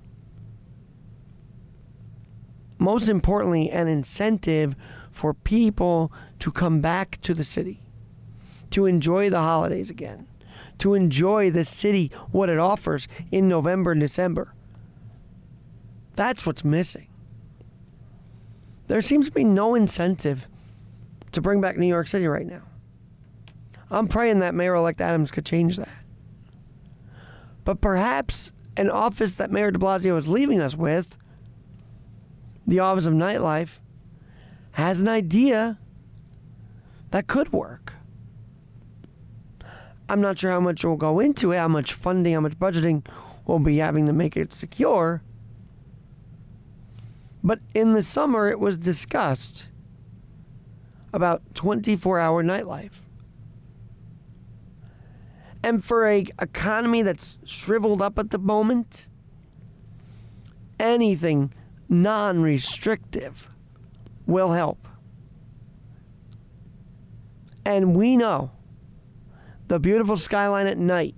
most 2.77 3.09
importantly, 3.09 3.69
an 3.69 3.87
incentive 3.87 4.75
for 5.11 5.33
people 5.33 6.11
to 6.39 6.51
come 6.51 6.81
back 6.81 7.21
to 7.21 7.33
the 7.33 7.43
city, 7.43 7.81
to 8.71 8.85
enjoy 8.85 9.29
the 9.29 9.39
holidays 9.39 9.89
again, 9.89 10.27
to 10.79 10.93
enjoy 10.93 11.49
the 11.51 11.63
city, 11.63 12.11
what 12.31 12.49
it 12.49 12.59
offers 12.59 13.07
in 13.31 13.47
November 13.47 13.91
and 13.91 14.01
December. 14.01 14.54
That's 16.15 16.45
what's 16.45 16.63
missing. 16.63 17.07
There 18.87 19.01
seems 19.01 19.27
to 19.27 19.31
be 19.31 19.43
no 19.43 19.75
incentive 19.75 20.47
to 21.31 21.41
bring 21.41 21.59
back 21.59 21.77
New 21.77 21.87
York 21.87 22.07
City 22.07 22.27
right 22.27 22.45
now. 22.45 22.61
I'm 23.91 24.07
praying 24.07 24.39
that 24.39 24.55
Mayor 24.55 24.75
elect 24.75 25.01
Adams 25.01 25.31
could 25.31 25.45
change 25.45 25.77
that. 25.77 25.89
But 27.63 27.81
perhaps 27.81 28.51
an 28.77 28.89
office 28.89 29.35
that 29.35 29.51
Mayor 29.51 29.71
de 29.71 29.79
Blasio 29.79 30.17
is 30.17 30.27
leaving 30.27 30.61
us 30.61 30.75
with, 30.75 31.17
the 32.67 32.79
Office 32.79 33.05
of 33.05 33.13
Nightlife, 33.13 33.79
has 34.73 35.01
an 35.01 35.07
idea 35.07 35.77
that 37.11 37.27
could 37.27 37.53
work. 37.53 37.93
I'm 40.07 40.21
not 40.21 40.37
sure 40.37 40.51
how 40.51 40.59
much 40.59 40.83
we'll 40.83 40.97
go 40.97 41.19
into 41.19 41.51
it, 41.51 41.57
how 41.57 41.67
much 41.67 41.93
funding, 41.93 42.33
how 42.33 42.41
much 42.41 42.59
budgeting 42.59 43.05
we'll 43.45 43.59
be 43.59 43.77
having 43.77 44.05
to 44.07 44.13
make 44.13 44.37
it 44.37 44.53
secure. 44.53 45.21
But 47.45 47.59
in 47.75 47.93
the 47.93 48.01
summer, 48.01 48.47
it 48.47 48.59
was 48.59 48.75
discussed 48.79 49.69
about 51.13 51.43
24 51.53 52.19
hour 52.19 52.43
nightlife. 52.43 53.03
And 55.61 55.83
for 55.83 56.07
a 56.07 56.25
economy 56.41 57.03
that's 57.03 57.37
shriveled 57.45 58.01
up 58.01 58.17
at 58.17 58.31
the 58.31 58.39
moment, 58.39 59.09
anything 60.79 61.53
non-restrictive 61.87 63.47
will 64.25 64.53
help. 64.53 64.87
And 67.63 67.95
we 67.95 68.17
know 68.17 68.51
the 69.67 69.79
beautiful 69.79 70.17
skyline 70.17 70.65
at 70.65 70.79
night. 70.79 71.13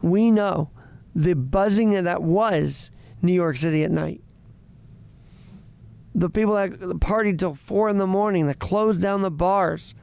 We 0.00 0.30
know 0.30 0.70
the 1.12 1.34
buzzing 1.34 1.90
that 2.04 2.22
was 2.22 2.90
New 3.20 3.32
York 3.32 3.56
City 3.56 3.82
at 3.82 3.90
night. 3.90 4.21
The 6.14 6.28
people 6.28 6.54
that 6.54 6.72
partied 7.00 7.38
till 7.38 7.54
four 7.54 7.88
in 7.88 7.98
the 7.98 8.06
morning, 8.06 8.46
that 8.46 8.58
closed 8.58 9.00
down 9.00 9.22
the 9.22 9.30
bars, 9.30 9.94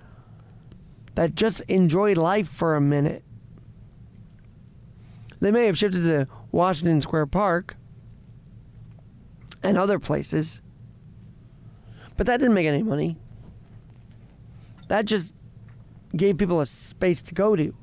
that 1.16 1.36
just 1.36 1.62
enjoyed 1.62 2.18
life 2.18 2.48
for 2.48 2.76
a 2.76 2.82
minute. 2.82 3.24
They 5.40 5.52
may 5.52 5.66
have 5.68 5.78
shifted 5.78 6.04
to 6.04 6.28
Washington 6.52 7.02
Square 7.02 7.28
Park 7.28 7.78
and 9.64 9.78
other 9.78 10.00
places, 10.00 10.62
but 12.18 12.26
that 12.26 12.38
didn't 12.38 12.56
make 12.56 12.68
any 12.68 12.84
money. 12.84 13.18
That 14.88 15.06
just 15.06 15.36
gave 16.16 16.38
people 16.38 16.60
a 16.60 16.66
space 16.66 17.22
to 17.24 17.36
go 17.36 17.56
to. 17.56 17.74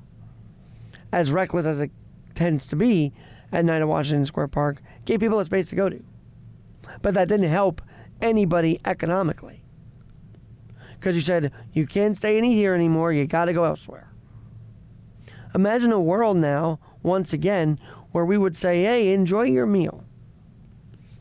As 1.13 1.33
reckless 1.33 1.65
as 1.65 1.81
it 1.81 1.91
tends 2.35 2.67
to 2.69 2.77
be 2.77 3.13
at 3.53 3.65
night 3.65 3.81
at 3.81 3.89
Washington 3.89 4.25
Square 4.27 4.49
Park, 4.49 4.83
gave 5.05 5.21
people 5.21 5.39
a 5.39 5.45
space 5.45 5.71
to 5.71 5.77
go 5.77 5.89
to. 5.89 6.03
But 7.01 7.15
that 7.15 7.29
didn't 7.29 7.51
help 7.51 7.81
anybody 8.21 8.81
economically. 8.85 9.63
Because 10.95 11.15
you 11.15 11.21
said, 11.21 11.53
you 11.73 11.87
can't 11.87 12.17
stay 12.17 12.39
in 12.39 12.45
here 12.45 12.75
anymore, 12.75 13.13
you 13.13 13.27
got 13.27 13.47
to 13.47 13.53
go 13.53 13.65
elsewhere. 13.65 14.11
Imagine 15.55 15.93
a 15.93 16.01
world 16.01 16.37
now, 16.37 16.79
once 17.03 17.33
again, 17.33 17.79
where 18.13 18.25
we 18.25 18.39
would 18.39 18.57
say, 18.57 18.83
hey, 18.83 19.13
enjoy 19.13 19.43
your 19.43 19.67
meal. 19.67 20.05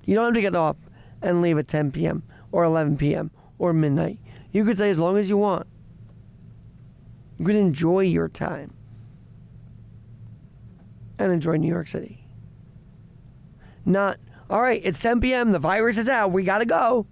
You 0.05 0.15
don't 0.15 0.25
have 0.25 0.33
to 0.35 0.41
get 0.41 0.55
up 0.55 0.77
and 1.21 1.41
leave 1.41 1.57
at 1.57 1.67
10 1.67 1.91
p.m. 1.91 2.23
or 2.51 2.63
11 2.63 2.97
p.m. 2.97 3.31
or 3.57 3.73
midnight. 3.73 4.19
You 4.51 4.63
could 4.63 4.77
stay 4.77 4.89
as 4.89 4.99
long 4.99 5.17
as 5.17 5.29
you 5.29 5.37
want. 5.37 5.67
You 7.37 7.45
could 7.45 7.55
enjoy 7.55 8.01
your 8.01 8.29
time 8.29 8.73
and 11.19 11.31
enjoy 11.31 11.57
New 11.57 11.67
York 11.67 11.87
City. 11.87 12.25
Not, 13.85 14.19
all 14.49 14.61
right, 14.61 14.81
it's 14.83 15.01
10 15.01 15.21
p.m., 15.21 15.51
the 15.51 15.59
virus 15.59 15.97
is 15.97 16.09
out, 16.09 16.31
we 16.31 16.43
gotta 16.43 16.65
go. 16.65 17.07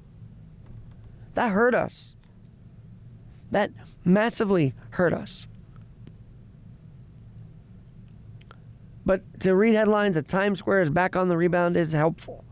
That 1.34 1.52
hurt 1.52 1.74
us. 1.74 2.16
That 3.52 3.72
massively 4.06 4.74
hurt 4.92 5.14
us. 5.14 5.48
But 9.06 9.40
to 9.42 9.56
read 9.56 9.74
headlines 9.74 10.16
that 10.16 10.28
Times 10.28 10.60
Square 10.60 10.84
is 10.84 10.90
back 10.90 11.16
on 11.16 11.28
the 11.28 11.36
rebound 11.36 11.76
is 11.76 11.92
helpful, 11.92 12.46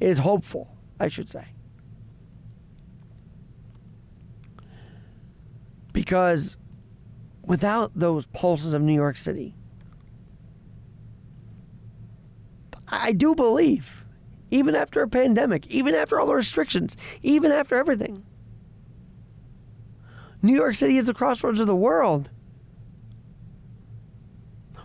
is 0.00 0.18
hopeful, 0.18 0.74
I 0.98 1.08
should 1.08 1.28
say. 1.28 1.44
Because 5.92 6.56
without 7.44 7.92
those 7.94 8.26
pulses 8.26 8.72
of 8.72 8.82
New 8.82 8.94
York 8.94 9.16
City, 9.16 9.54
I 12.86 13.12
do 13.12 13.34
believe, 13.34 14.04
even 14.50 14.74
after 14.74 15.02
a 15.02 15.08
pandemic, 15.08 15.66
even 15.68 15.94
after 15.94 16.18
all 16.18 16.26
the 16.26 16.34
restrictions, 16.34 16.96
even 17.22 17.52
after 17.52 17.76
everything, 17.76 18.24
New 20.42 20.54
York 20.54 20.74
City 20.74 20.96
is 20.96 21.06
the 21.06 21.14
crossroads 21.14 21.60
of 21.60 21.66
the 21.66 21.76
world. 21.76 22.30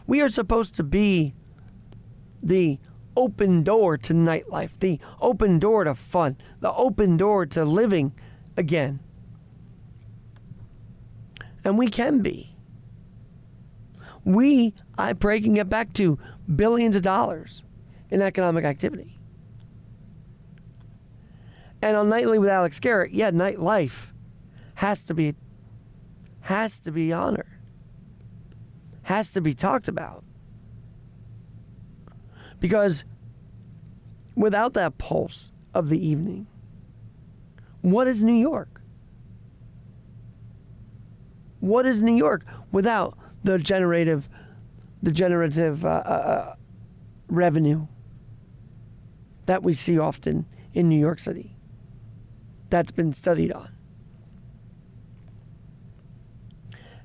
We 0.07 0.21
are 0.21 0.29
supposed 0.29 0.75
to 0.75 0.83
be 0.83 1.33
the 2.41 2.79
open 3.15 3.63
door 3.63 3.97
to 3.97 4.13
nightlife, 4.13 4.79
the 4.79 4.99
open 5.21 5.59
door 5.59 5.83
to 5.83 5.95
fun, 5.95 6.37
the 6.59 6.73
open 6.73 7.15
door 7.17 7.45
to 7.45 7.63
living 7.63 8.13
again. 8.57 8.99
And 11.63 11.77
we 11.77 11.87
can 11.87 12.21
be. 12.21 12.55
We, 14.25 14.73
I 14.97 15.13
pray, 15.13 15.39
can 15.39 15.53
get 15.53 15.69
back 15.69 15.93
to 15.93 16.17
billions 16.53 16.95
of 16.95 17.01
dollars 17.01 17.63
in 18.09 18.21
economic 18.21 18.65
activity. 18.65 19.19
And 21.83 21.97
on 21.97 22.07
Nightly 22.07 22.39
with 22.39 22.47
Alex 22.47 22.79
Garrett, 22.79 23.11
yeah, 23.11 23.29
nightlife 23.29 24.13
has 24.75 25.03
to 25.03 25.13
be 25.13 25.35
has 26.39 26.79
to 26.79 26.93
be 26.93 27.11
honored. 27.11 27.59
Has 29.01 29.33
to 29.33 29.41
be 29.41 29.53
talked 29.53 29.89
about. 29.89 30.23
Because 32.61 33.03
without 34.33 34.75
that 34.75 34.97
pulse 34.97 35.51
of 35.73 35.89
the 35.89 36.07
evening, 36.07 36.47
what 37.81 38.07
is 38.07 38.23
New 38.23 38.31
York? 38.31 38.79
What 41.59 41.85
is 41.85 42.01
New 42.01 42.15
York 42.15 42.45
without 42.71 43.17
the 43.43 43.59
generative, 43.59 44.29
the 45.01 45.11
generative 45.11 45.83
uh, 45.83 45.89
uh, 45.89 46.55
revenue 47.27 47.87
that 49.47 49.63
we 49.63 49.73
see 49.73 49.99
often 49.99 50.45
in 50.73 50.87
New 50.87 50.99
York 50.99 51.19
City? 51.19 51.52
That's 52.73 52.89
been 52.89 53.13
studied 53.13 53.51
on. 53.51 53.69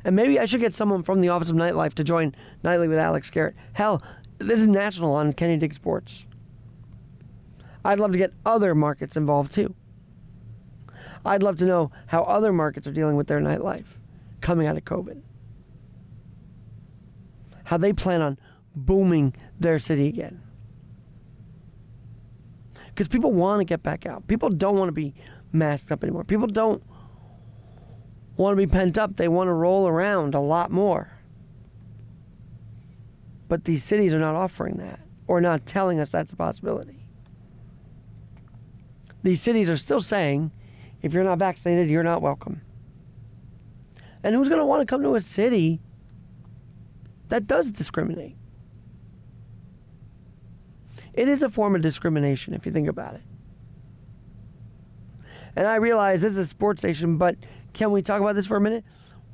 And 0.02 0.16
maybe 0.16 0.40
I 0.40 0.46
should 0.46 0.60
get 0.60 0.72
someone 0.72 1.02
from 1.02 1.20
the 1.20 1.28
Office 1.28 1.50
of 1.50 1.56
Nightlife 1.56 1.92
to 1.96 2.04
join 2.04 2.34
Nightly 2.62 2.88
with 2.88 2.96
Alex 2.96 3.28
Garrett. 3.28 3.54
Hell, 3.74 4.02
this 4.38 4.60
is 4.60 4.66
national 4.66 5.12
on 5.12 5.34
Kenny 5.34 5.58
Dick 5.58 5.74
Sports. 5.74 6.24
I'd 7.84 8.00
love 8.00 8.12
to 8.12 8.18
get 8.18 8.32
other 8.46 8.74
markets 8.74 9.14
involved 9.14 9.52
too. 9.52 9.74
I'd 11.22 11.42
love 11.42 11.58
to 11.58 11.66
know 11.66 11.90
how 12.06 12.22
other 12.22 12.50
markets 12.50 12.86
are 12.86 12.92
dealing 12.92 13.16
with 13.16 13.26
their 13.26 13.40
nightlife 13.40 13.98
coming 14.40 14.66
out 14.66 14.78
of 14.78 14.86
COVID. 14.86 15.20
How 17.64 17.76
they 17.76 17.92
plan 17.92 18.22
on 18.22 18.38
booming 18.74 19.34
their 19.60 19.78
city 19.78 20.08
again. 20.08 20.40
Because 22.86 23.06
people 23.06 23.32
want 23.32 23.60
to 23.60 23.66
get 23.66 23.82
back 23.82 24.06
out. 24.06 24.26
People 24.26 24.48
don't 24.48 24.78
want 24.78 24.88
to 24.88 24.92
be 24.92 25.14
masked 25.52 25.92
up 25.92 26.02
anymore. 26.02 26.24
People 26.24 26.46
don't 26.46 26.82
want 28.36 28.56
to 28.56 28.66
be 28.66 28.70
pent 28.70 28.98
up. 28.98 29.16
They 29.16 29.28
want 29.28 29.48
to 29.48 29.52
roll 29.52 29.86
around 29.86 30.34
a 30.34 30.40
lot 30.40 30.70
more. 30.70 31.12
But 33.48 33.64
these 33.64 33.82
cities 33.82 34.14
are 34.14 34.18
not 34.18 34.34
offering 34.34 34.76
that 34.76 35.00
or 35.26 35.40
not 35.40 35.66
telling 35.66 36.00
us 36.00 36.10
that's 36.10 36.32
a 36.32 36.36
possibility. 36.36 37.06
These 39.22 39.40
cities 39.40 39.68
are 39.68 39.76
still 39.76 40.00
saying 40.00 40.52
if 41.02 41.12
you're 41.12 41.24
not 41.24 41.38
vaccinated, 41.38 41.88
you're 41.88 42.02
not 42.02 42.22
welcome. 42.22 42.62
And 44.22 44.34
who's 44.34 44.48
going 44.48 44.60
to 44.60 44.66
want 44.66 44.80
to 44.80 44.86
come 44.86 45.02
to 45.02 45.14
a 45.14 45.20
city 45.20 45.80
that 47.28 47.46
does 47.46 47.70
discriminate? 47.70 48.36
It 51.14 51.28
is 51.28 51.42
a 51.42 51.48
form 51.48 51.74
of 51.74 51.82
discrimination 51.82 52.54
if 52.54 52.66
you 52.66 52.72
think 52.72 52.88
about 52.88 53.14
it. 53.14 53.22
And 55.58 55.66
I 55.66 55.74
realize 55.74 56.22
this 56.22 56.34
is 56.34 56.38
a 56.38 56.46
sports 56.46 56.82
station, 56.82 57.16
but 57.16 57.34
can 57.72 57.90
we 57.90 58.00
talk 58.00 58.20
about 58.20 58.36
this 58.36 58.46
for 58.46 58.56
a 58.56 58.60
minute? 58.60 58.84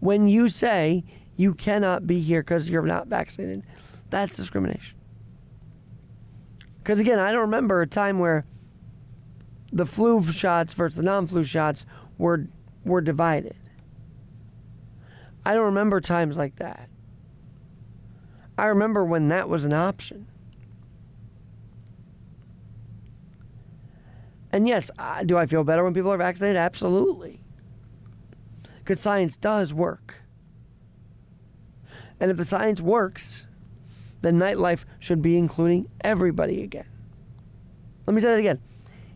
When 0.01 0.27
you 0.27 0.49
say 0.49 1.05
you 1.37 1.53
cannot 1.53 2.07
be 2.07 2.19
here 2.19 2.41
because 2.41 2.71
you're 2.71 2.81
not 2.81 3.09
vaccinated, 3.09 3.63
that's 4.09 4.35
discrimination. 4.35 4.97
Because 6.79 6.99
again, 6.99 7.19
I 7.19 7.31
don't 7.31 7.43
remember 7.43 7.83
a 7.83 7.87
time 7.87 8.19
where 8.21 8.47
the 9.71 9.85
flu 9.85 10.23
shots 10.23 10.73
versus 10.73 10.97
the 10.97 11.03
non-flu 11.03 11.45
shots 11.45 11.85
were 12.17 12.47
were 12.87 13.03
divided. 13.03 13.57
I 15.45 15.53
don't 15.53 15.67
remember 15.67 16.01
times 16.01 16.39
like 16.39 16.57
that. 16.57 16.89
I 18.57 18.69
remember 18.69 19.05
when 19.05 19.29
that 19.29 19.51
was 19.51 19.67
an 19.67 19.75
option. 19.75 20.27
And 24.55 24.69
yes, 24.69 24.89
do 25.27 25.37
I 25.37 25.47
feel 25.47 25.65
better 25.65 25.83
when 25.83 25.95
people 25.95 26.13
are 26.13 26.17
vaccinated? 26.17 26.57
Absolutely. 26.57 27.41
Because 28.79 29.01
science 29.01 29.37
does 29.37 29.75
work. 29.75 30.23
And 32.21 32.31
if 32.31 32.37
the 32.37 32.45
science 32.45 32.81
works, 32.81 33.49
then 34.23 34.39
nightlife 34.39 34.85
should 35.01 35.21
be 35.21 35.37
including 35.37 35.89
everybody 36.03 36.63
again. 36.63 36.87
Let 38.07 38.15
me 38.15 38.21
say 38.21 38.29
that 38.29 38.39
again. 38.39 38.61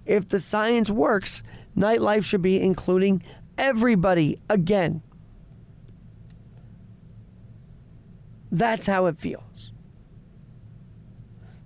If 0.05 0.29
the 0.29 0.41
science 0.41 0.91
works, 0.91 1.45
nightlife 1.77 2.25
should 2.25 2.43
be 2.43 2.61
including 2.61 3.23
everybody 3.57 4.41
again. 4.51 5.03
That's 8.51 8.87
how 8.87 9.07
it 9.07 9.17
feels. 9.17 9.73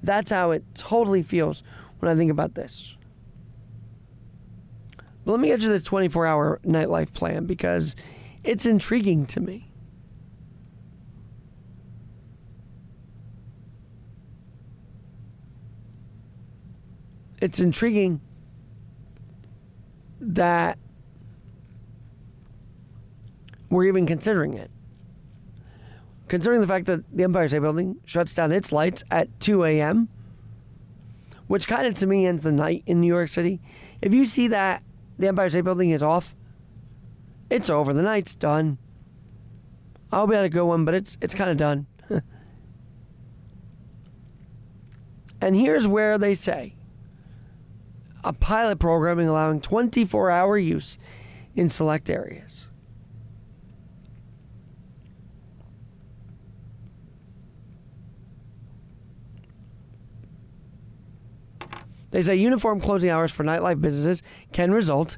That's 0.02 0.30
how 0.30 0.50
it 0.50 0.62
totally 0.74 1.22
feels 1.22 1.62
when 2.00 2.11
I 2.11 2.14
think 2.14 2.30
about 2.30 2.54
this. 2.54 2.96
But 5.24 5.32
let 5.32 5.40
me 5.40 5.48
get 5.48 5.62
you 5.62 5.68
this 5.68 5.82
24 5.85 6.26
hour 6.26 6.61
nightlife 6.64 7.12
plan 7.14 7.46
because 7.46 7.94
it's 8.42 8.66
intriguing 8.66 9.26
to 9.26 9.40
me. 9.40 9.68
It's 17.40 17.58
intriguing 17.58 18.20
that 20.20 20.78
we're 23.68 23.85
even 23.85 24.06
considering 24.06 24.54
it. 24.54 24.70
Considering 26.28 26.61
the 26.61 26.66
fact 26.66 26.87
that 26.87 27.00
the 27.14 27.24
Empire 27.24 27.48
State 27.48 27.61
Building 27.61 27.96
shuts 28.04 28.32
down 28.32 28.52
its 28.52 28.70
lights 28.70 29.02
at 29.11 29.28
2 29.40 29.64
a.m., 29.64 30.08
which 31.48 31.66
kind 31.66 31.87
of 31.87 31.94
to 31.96 32.06
me 32.06 32.26
ends 32.26 32.44
the 32.44 32.52
night 32.52 32.85
in 32.87 33.00
New 33.00 33.08
York 33.08 33.28
City. 33.28 33.61
If 34.00 34.14
you 34.14 34.24
see 34.24 34.48
that 34.48 34.82
the 35.22 35.28
Empire 35.28 35.48
State 35.48 35.62
Building 35.62 35.90
is 35.90 36.02
off, 36.02 36.35
it's 37.48 37.70
over. 37.70 37.92
The 37.92 38.02
night's 38.02 38.35
done. 38.35 38.78
I'll 40.11 40.26
be 40.26 40.35
able 40.35 40.46
a 40.46 40.48
good 40.48 40.64
one, 40.64 40.85
but 40.85 40.94
it's 40.94 41.16
it's 41.20 41.32
kind 41.32 41.48
of 41.48 41.56
done. 41.56 41.87
and 45.40 45.54
here's 45.54 45.87
where 45.87 46.18
they 46.18 46.35
say 46.35 46.74
a 48.24 48.32
pilot 48.32 48.80
programming 48.80 49.28
allowing 49.28 49.61
24 49.61 50.30
hour 50.30 50.58
use 50.58 50.98
in 51.54 51.68
select 51.68 52.11
areas. 52.11 52.66
They 62.12 62.22
say 62.22 62.37
uniform 62.37 62.81
closing 62.81 63.11
hours 63.11 63.33
for 63.33 63.42
nightlife 63.42 63.81
businesses 63.81 64.22
can 64.53 64.70
result 64.70 65.16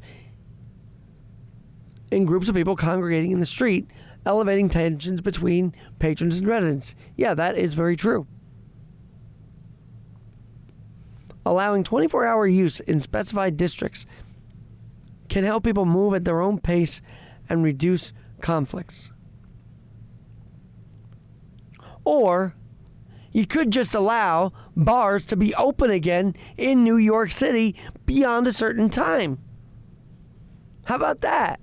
in 2.11 2.25
groups 2.25 2.49
of 2.49 2.55
people 2.55 2.77
congregating 2.77 3.33
in 3.33 3.41
the 3.41 3.47
street, 3.47 3.91
elevating 4.25 4.69
tensions 4.69 5.21
between 5.21 5.75
patrons 5.99 6.39
and 6.39 6.49
residents. 6.49 6.95
Yeah, 7.17 7.35
that 7.35 7.59
is 7.59 7.75
very 7.75 7.97
true. 7.97 8.29
Allowing 11.45 11.83
24 11.83 12.25
hour 12.25 12.47
use 12.47 12.79
in 12.81 13.01
specified 13.01 13.57
districts 13.57 14.07
can 15.29 15.43
help 15.43 15.65
people 15.65 15.85
move 15.85 16.15
at 16.15 16.25
their 16.25 16.41
own 16.41 16.61
pace 16.61 17.03
and 17.49 17.65
reduce 17.65 18.13
conflicts. 18.41 19.11
Or 22.05 22.55
you 23.35 23.47
could 23.47 23.73
just 23.73 23.95
allow 23.95 24.53
bars 24.77 25.27
to 25.27 25.37
be 25.37 25.55
open 25.57 25.91
again 25.91 26.35
in 26.57 26.85
New 26.85 26.97
York 26.97 27.33
City 27.33 27.75
beyond 28.07 28.47
a 28.47 28.53
certain 28.53 28.89
time. 28.89 29.39
How 30.85 30.95
about 30.95 31.21
that? 31.23 31.61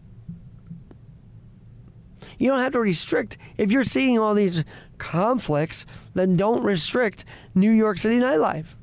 You 2.38 2.50
don't 2.50 2.60
have 2.60 2.74
to 2.74 2.80
restrict. 2.80 3.38
If 3.58 3.72
you're 3.72 3.86
seeing 3.86 4.20
all 4.20 4.34
these 4.34 4.66
conflicts, 4.98 5.86
then 6.14 6.36
don't 6.36 6.64
restrict 6.64 7.24
New 7.56 7.72
York 7.72 7.98
City 7.98 8.20
nightlife. 8.20 8.76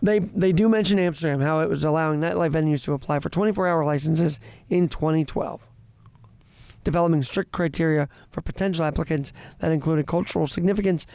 They, 0.00 0.20
they 0.20 0.52
do 0.52 0.68
mention 0.68 0.98
Amsterdam, 0.98 1.40
how 1.40 1.60
it 1.60 1.68
was 1.68 1.82
allowing 1.82 2.20
nightlife 2.20 2.52
venues 2.52 2.84
to 2.84 2.92
apply 2.92 3.18
for 3.18 3.30
24 3.30 3.66
hour 3.66 3.84
licenses 3.84 4.38
in 4.68 4.88
2012 4.88 5.66
developing 6.84 7.22
strict 7.22 7.52
criteria 7.52 8.08
for 8.30 8.40
potential 8.40 8.84
applicants 8.84 9.32
that 9.58 9.72
included 9.72 10.06
cultural 10.06 10.46
significance, 10.46 11.06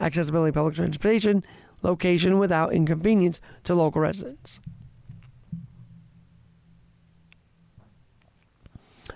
accessibility 0.00 0.50
to 0.50 0.54
public 0.54 0.74
transportation, 0.74 1.44
location 1.82 2.38
without 2.38 2.72
inconvenience 2.72 3.40
to 3.64 3.74
local 3.74 4.00
residents. 4.00 4.60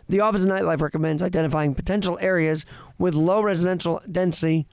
The 0.08 0.20
Office 0.20 0.44
of 0.44 0.50
Nightlife 0.50 0.80
recommends 0.80 1.22
identifying 1.22 1.74
potential 1.74 2.16
areas 2.20 2.64
with 2.96 3.14
low 3.14 3.42
residential 3.42 4.00
density 4.10 4.68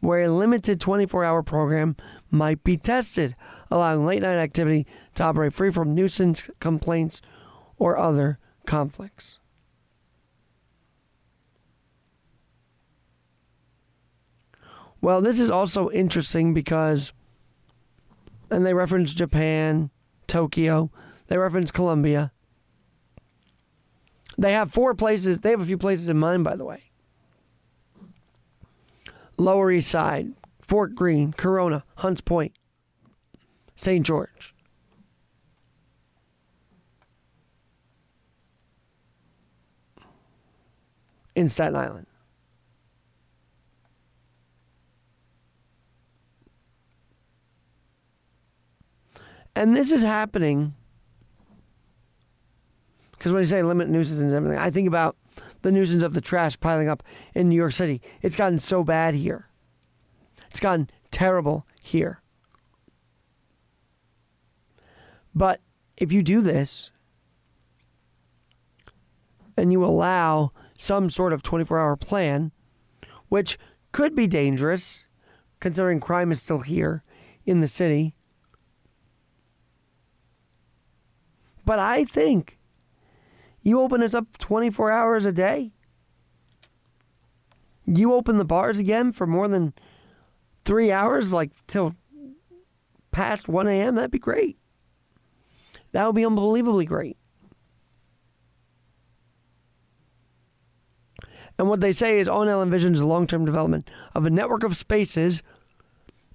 where 0.00 0.22
a 0.22 0.32
limited 0.32 0.80
24 0.80 1.24
hour 1.24 1.42
program 1.42 1.94
might 2.30 2.64
be 2.64 2.78
tested, 2.78 3.36
allowing 3.70 4.06
late 4.06 4.22
night 4.22 4.38
activity 4.38 4.86
to 5.14 5.22
operate 5.22 5.52
free 5.52 5.70
from 5.70 5.94
nuisance 5.94 6.48
complaints 6.58 7.20
or 7.76 7.98
other 7.98 8.38
conflicts. 8.66 9.38
Well, 15.00 15.20
this 15.20 15.40
is 15.40 15.50
also 15.50 15.90
interesting 15.90 16.52
because, 16.52 17.12
and 18.50 18.66
they 18.66 18.74
reference 18.74 19.14
Japan, 19.14 19.90
Tokyo, 20.26 20.90
they 21.28 21.38
reference 21.38 21.70
Colombia. 21.70 22.32
They 24.36 24.52
have 24.52 24.72
four 24.72 24.94
places, 24.94 25.40
they 25.40 25.50
have 25.50 25.60
a 25.60 25.66
few 25.66 25.78
places 25.78 26.08
in 26.08 26.18
mind, 26.18 26.44
by 26.44 26.56
the 26.56 26.64
way 26.64 26.90
Lower 29.40 29.70
East 29.70 29.90
Side, 29.90 30.34
Fort 30.60 30.94
Greene, 30.94 31.32
Corona, 31.32 31.84
Hunts 31.96 32.20
Point, 32.20 32.52
St. 33.74 34.04
George. 34.04 34.54
In 41.34 41.48
Staten 41.48 41.76
Island. 41.76 42.06
And 49.54 49.74
this 49.74 49.90
is 49.90 50.02
happening 50.02 50.74
because 53.12 53.32
when 53.32 53.42
you 53.42 53.46
say 53.46 53.62
limit 53.62 53.88
nuisance 53.88 54.20
and 54.20 54.32
everything, 54.32 54.58
I 54.58 54.70
think 54.70 54.88
about 54.88 55.16
the 55.62 55.70
nuisance 55.70 56.02
of 56.02 56.14
the 56.14 56.22
trash 56.22 56.58
piling 56.58 56.88
up 56.88 57.02
in 57.34 57.48
New 57.48 57.56
York 57.56 57.72
City. 57.72 58.00
It's 58.22 58.36
gotten 58.36 58.58
so 58.58 58.82
bad 58.82 59.14
here. 59.14 59.48
It's 60.48 60.60
gotten 60.60 60.88
terrible 61.10 61.66
here. 61.82 62.22
But 65.34 65.60
if 65.96 66.12
you 66.12 66.22
do 66.22 66.40
this 66.40 66.90
and 69.56 69.70
you 69.70 69.84
allow 69.84 70.52
some 70.78 71.10
sort 71.10 71.34
of 71.34 71.42
24 71.42 71.78
hour 71.78 71.96
plan, 71.96 72.52
which 73.28 73.58
could 73.92 74.14
be 74.14 74.26
dangerous 74.26 75.04
considering 75.60 76.00
crime 76.00 76.32
is 76.32 76.40
still 76.40 76.60
here 76.60 77.04
in 77.44 77.60
the 77.60 77.68
city. 77.68 78.14
But 81.64 81.78
I 81.78 82.04
think 82.04 82.58
you 83.62 83.80
open 83.80 84.02
it 84.02 84.14
up 84.14 84.38
24 84.38 84.90
hours 84.90 85.24
a 85.24 85.32
day. 85.32 85.72
You 87.86 88.14
open 88.14 88.36
the 88.36 88.44
bars 88.44 88.78
again 88.78 89.12
for 89.12 89.26
more 89.26 89.48
than 89.48 89.74
three 90.64 90.92
hours, 90.92 91.32
like 91.32 91.50
till 91.66 91.94
past 93.10 93.48
1 93.48 93.66
a.m., 93.66 93.96
that'd 93.96 94.10
be 94.10 94.18
great. 94.18 94.56
That 95.92 96.06
would 96.06 96.14
be 96.14 96.24
unbelievably 96.24 96.84
great. 96.84 97.16
And 101.58 101.68
what 101.68 101.80
they 101.80 101.92
say 101.92 102.20
is 102.20 102.28
ONL 102.28 102.66
envisions 102.66 103.02
long 103.02 103.26
term 103.26 103.44
development 103.44 103.90
of 104.14 104.24
a 104.24 104.30
network 104.30 104.64
of 104.64 104.76
spaces 104.76 105.42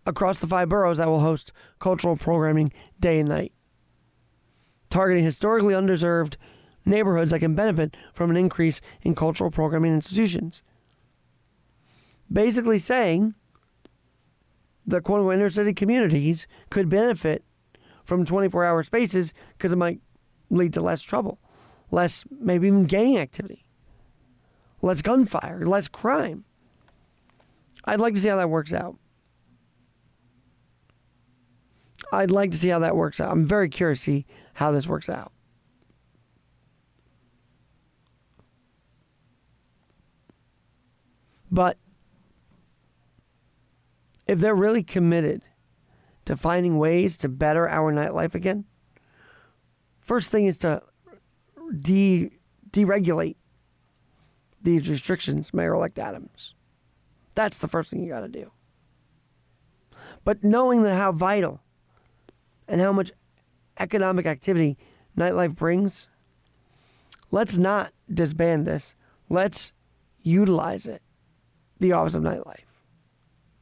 across 0.06 0.40
the 0.40 0.48
five 0.48 0.70
boroughs 0.70 1.00
that 1.00 1.08
will 1.08 1.22
host 1.22 1.52
cultural 1.80 2.16
programming 2.16 2.72
day 3.00 3.20
and 3.20 3.30
night, 3.30 3.52
targeting 4.90 5.24
historically 5.24 5.74
underserved 5.74 6.36
neighborhoods 6.86 7.32
that 7.32 7.40
can 7.40 7.56
benefit 7.56 7.96
from 8.14 8.30
an 8.30 8.38
increase 8.38 8.82
in 9.02 9.16
cultural 9.16 9.52
programming 9.52 9.94
institutions. 9.94 10.62
Basically 12.32 12.80
saying 12.80 13.36
the 14.86 15.02
quote 15.02 15.20
unquote 15.20 15.36
inner 15.36 15.50
city 15.50 15.74
communities 15.74 16.48
could 16.70 16.90
benefit 16.90 17.44
from 18.04 18.26
24 18.26 18.66
hour 18.66 18.84
spaces 18.84 19.34
because 19.58 19.74
it 19.74 19.78
might 19.78 20.00
lead 20.50 20.74
to 20.74 20.82
less 20.82 21.02
trouble, 21.02 21.40
less 21.92 22.24
maybe 22.40 22.68
even 22.68 22.86
gang 22.86 23.18
activity, 23.18 23.66
less 24.82 25.02
gunfire, 25.02 25.66
less 25.66 25.88
crime. 25.88 26.46
I'd 27.84 28.00
like 28.00 28.14
to 28.14 28.20
see 28.20 28.30
how 28.30 28.38
that 28.38 28.50
works 28.50 28.74
out. 28.74 28.98
I'd 32.12 32.32
like 32.32 32.52
to 32.52 32.58
see 32.58 32.70
how 32.70 32.80
that 32.80 32.96
works 32.96 33.20
out. 33.20 33.32
I'm 33.32 33.48
very 33.48 33.70
curious 33.70 34.00
to 34.00 34.04
see 34.04 34.26
how 34.56 34.72
this 34.72 34.88
works 34.88 35.10
out. 35.10 35.34
But 41.52 41.78
if 44.28 44.40
they're 44.40 44.56
really 44.56 44.82
committed 44.82 45.44
to 46.24 46.36
finding 46.36 46.78
ways 46.78 47.18
to 47.18 47.30
better 47.30 47.70
our 47.70 47.94
nightlife 47.94 48.34
again, 48.34 48.66
first 50.00 50.32
thing 50.32 50.46
is 50.46 50.58
to 50.60 50.82
de 51.80 52.32
deregulate 52.72 53.36
these 54.62 54.90
restrictions, 54.90 55.54
Mayor 55.54 55.74
elect 55.74 56.00
Adams. 56.00 56.56
That's 57.36 57.58
the 57.58 57.68
first 57.68 57.92
thing 57.92 58.02
you 58.02 58.10
got 58.10 58.22
to 58.22 58.30
do. 58.30 58.52
But 60.24 60.44
knowing 60.44 60.84
that 60.84 60.96
how 60.96 61.12
vital 61.12 61.62
and 62.68 62.82
how 62.82 62.94
much 62.94 63.12
economic 63.80 64.26
activity 64.26 64.78
nightlife 65.18 65.58
brings, 65.58 66.08
let's 67.32 67.58
not 67.58 67.92
disband 68.12 68.66
this. 68.66 68.96
Let's 69.30 69.72
utilize 70.22 70.86
it. 70.86 71.02
The 71.80 71.92
Office 71.92 72.16
of 72.16 72.24
Nightlife. 72.24 72.64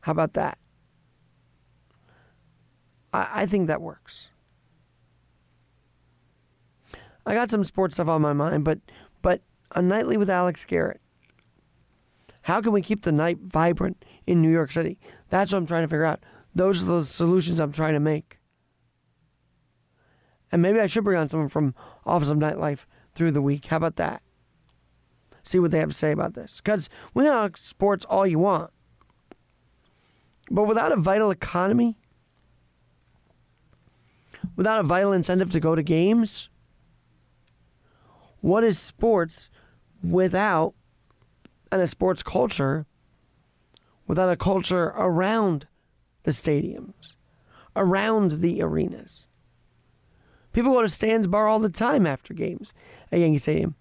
How 0.01 0.11
about 0.11 0.33
that? 0.33 0.57
I, 3.11 3.29
I 3.33 3.45
think 3.45 3.67
that 3.67 3.81
works. 3.81 4.29
I 7.25 7.33
got 7.33 7.49
some 7.49 7.63
sports 7.63 7.95
stuff 7.95 8.09
on 8.09 8.21
my 8.21 8.33
mind, 8.33 8.65
but 8.65 8.79
but 9.21 9.41
a 9.71 9.81
nightly 9.81 10.17
with 10.17 10.29
Alex 10.29 10.65
Garrett. 10.65 10.99
How 12.43 12.61
can 12.61 12.73
we 12.73 12.81
keep 12.81 13.03
the 13.03 13.11
night 13.13 13.39
vibrant 13.39 14.03
in 14.27 14.41
New 14.41 14.51
York 14.51 14.71
City? 14.71 14.99
That's 15.29 15.53
what 15.53 15.59
I'm 15.59 15.65
trying 15.65 15.83
to 15.83 15.87
figure 15.87 16.05
out. 16.05 16.21
Those 16.53 16.83
are 16.83 16.87
the 16.99 17.05
solutions 17.05 17.59
I'm 17.59 17.71
trying 17.71 17.93
to 17.93 18.01
make. 18.01 18.39
And 20.53 20.61
maybe 20.61 20.79
I 20.79 20.85
should 20.85 21.03
bring 21.03 21.17
on 21.17 21.29
someone 21.29 21.49
from 21.49 21.73
Office 22.05 22.29
of 22.29 22.37
Nightlife 22.37 22.85
through 23.15 23.31
the 23.31 23.41
week. 23.41 23.65
How 23.65 23.77
about 23.77 23.95
that? 23.95 24.21
See 25.41 25.57
what 25.57 25.71
they 25.71 25.79
have 25.79 25.89
to 25.89 25.95
say 25.95 26.11
about 26.11 26.35
this. 26.35 26.61
Because 26.61 26.89
we 27.15 27.23
know 27.23 27.49
sports 27.55 28.05
all 28.05 28.27
you 28.27 28.37
want. 28.37 28.69
But 30.51 30.67
without 30.67 30.91
a 30.91 30.95
vital 30.95 31.31
economy, 31.31 31.97
without 34.55 34.79
a 34.79 34.83
vital 34.83 35.11
incentive 35.11 35.49
to 35.49 35.59
go 35.59 35.73
to 35.73 35.81
games, 35.81 36.49
what 38.41 38.63
is 38.63 38.77
sports 38.77 39.49
without 40.03 40.75
and 41.71 41.81
a 41.81 41.87
sports 41.87 42.21
culture 42.21 42.85
without 44.05 44.31
a 44.31 44.37
culture 44.37 44.93
around 44.97 45.65
the 46.23 46.31
stadiums, 46.31 47.15
around 47.75 48.33
the 48.41 48.61
arenas? 48.61 49.25
People 50.53 50.71
go 50.73 50.83
to 50.83 50.89
Stan's 50.89 51.27
Bar 51.27 51.47
all 51.47 51.59
the 51.59 51.69
time 51.69 52.05
after 52.05 52.33
games 52.33 52.73
at 53.11 53.19
Yankee 53.19 53.39
Stadium. 53.39 53.75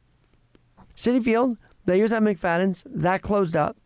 Citi 0.96 1.22
Field, 1.22 1.58
they 1.84 1.98
used 1.98 2.10
to 2.10 2.16
have 2.16 2.24
McFadden's. 2.24 2.82
That 2.86 3.22
closed 3.22 3.56
up. 3.56 3.76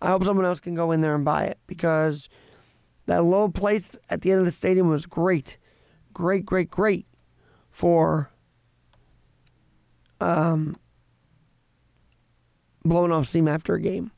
I 0.00 0.08
hope 0.08 0.24
someone 0.24 0.46
else 0.46 0.60
can 0.60 0.74
go 0.74 0.92
in 0.92 1.00
there 1.00 1.14
and 1.14 1.24
buy 1.24 1.44
it 1.44 1.58
because 1.66 2.28
that 3.06 3.24
low 3.24 3.48
place 3.48 3.96
at 4.10 4.22
the 4.22 4.30
end 4.32 4.40
of 4.40 4.46
the 4.46 4.50
stadium 4.50 4.88
was 4.88 5.06
great. 5.06 5.58
Great, 6.12 6.44
great, 6.44 6.70
great 6.70 7.06
for 7.70 8.30
um, 10.20 10.76
blowing 12.84 13.12
off 13.12 13.26
steam 13.26 13.48
after 13.48 13.74
a 13.74 13.80
game. 13.80 14.10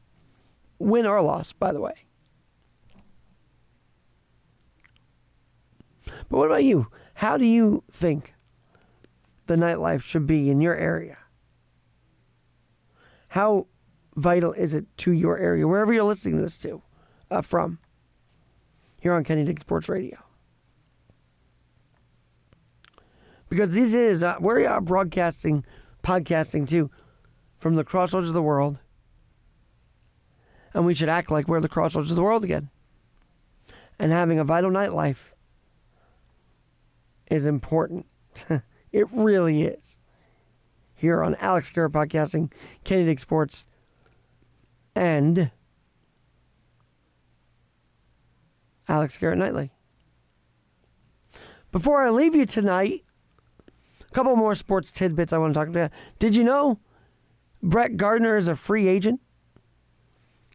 Win 0.79 1.07
or 1.07 1.21
loss, 1.23 1.53
by 1.53 1.73
the 1.73 1.81
way. 1.81 2.06
But 6.07 6.39
what 6.39 6.47
about 6.47 6.65
you? 6.65 6.89
How 7.15 7.37
do 7.37 7.45
you 7.45 7.83
think 7.91 8.35
the 9.47 9.57
nightlife 9.57 10.03
should 10.03 10.27
be 10.27 10.51
in 10.51 10.61
your 10.61 10.77
area? 10.77 11.19
How 13.29 13.67
vital 14.15 14.53
is 14.53 14.75
it 14.75 14.87
to 14.99 15.13
your 15.13 15.39
area, 15.39 15.67
wherever 15.67 15.93
you're 15.93 16.05
listening 16.05 16.37
to 16.37 16.43
this 16.43 16.59
to, 16.59 16.83
uh, 17.31 17.43
from, 17.43 17.79
here 19.01 19.13
on 19.13 19.25
Kenny 19.25 19.45
Dick 19.45 19.61
Sports 19.61 19.89
Radio? 19.89 20.19
Because 23.49 23.75
this 23.75 23.95
is, 23.95 24.23
uh, 24.23 24.37
we 24.41 24.67
are 24.67 24.81
broadcasting, 24.81 25.65
podcasting 26.03 26.69
too, 26.69 26.91
from 27.59 27.77
the 27.77 27.85
crossroads 27.85 28.29
of 28.29 28.35
the 28.35 28.43
world. 28.43 28.79
And 30.75 30.85
we 30.85 30.95
should 30.95 31.09
act 31.09 31.31
like 31.31 31.49
we're 31.49 31.61
the 31.61 31.69
crossroads 31.69 32.11
of 32.11 32.17
the 32.17 32.23
world 32.23 32.45
again. 32.45 32.71
And 33.99 34.13
having 34.13 34.39
a 34.39 34.45
vital 34.45 34.71
nightlife 34.71 35.31
is 37.31 37.47
important. 37.47 38.07
it 38.93 39.07
really 39.13 39.63
is. 39.63 39.97
Here 40.95 41.23
on 41.23 41.35
Alex 41.37 41.71
Garrett 41.71 41.93
Podcasting, 41.93 42.53
Kenny 42.85 43.05
Dick 43.05 43.19
Sports, 43.19 43.65
and 44.95 45.51
Alex 48.89 49.19
Garrett 49.19 49.39
Nightly. 49.39 49.71
Before 51.73 52.03
I 52.03 52.11
leave 52.11 52.35
you 52.35 52.47
tonight, 52.47 53.05
a 54.01 54.15
couple 54.15 54.35
more 54.37 54.55
sports 54.55 54.91
tidbits 54.93 55.33
I 55.33 55.39
want 55.39 55.53
to 55.53 55.61
talk 55.61 55.69
about. 55.69 55.91
Did 56.19 56.35
you 56.35 56.45
know 56.45 56.79
Brett 57.63 57.97
Gardner 57.99 58.37
is 58.37 58.49
a 58.49 58.57
free 58.57 58.89
agent? 58.89 59.21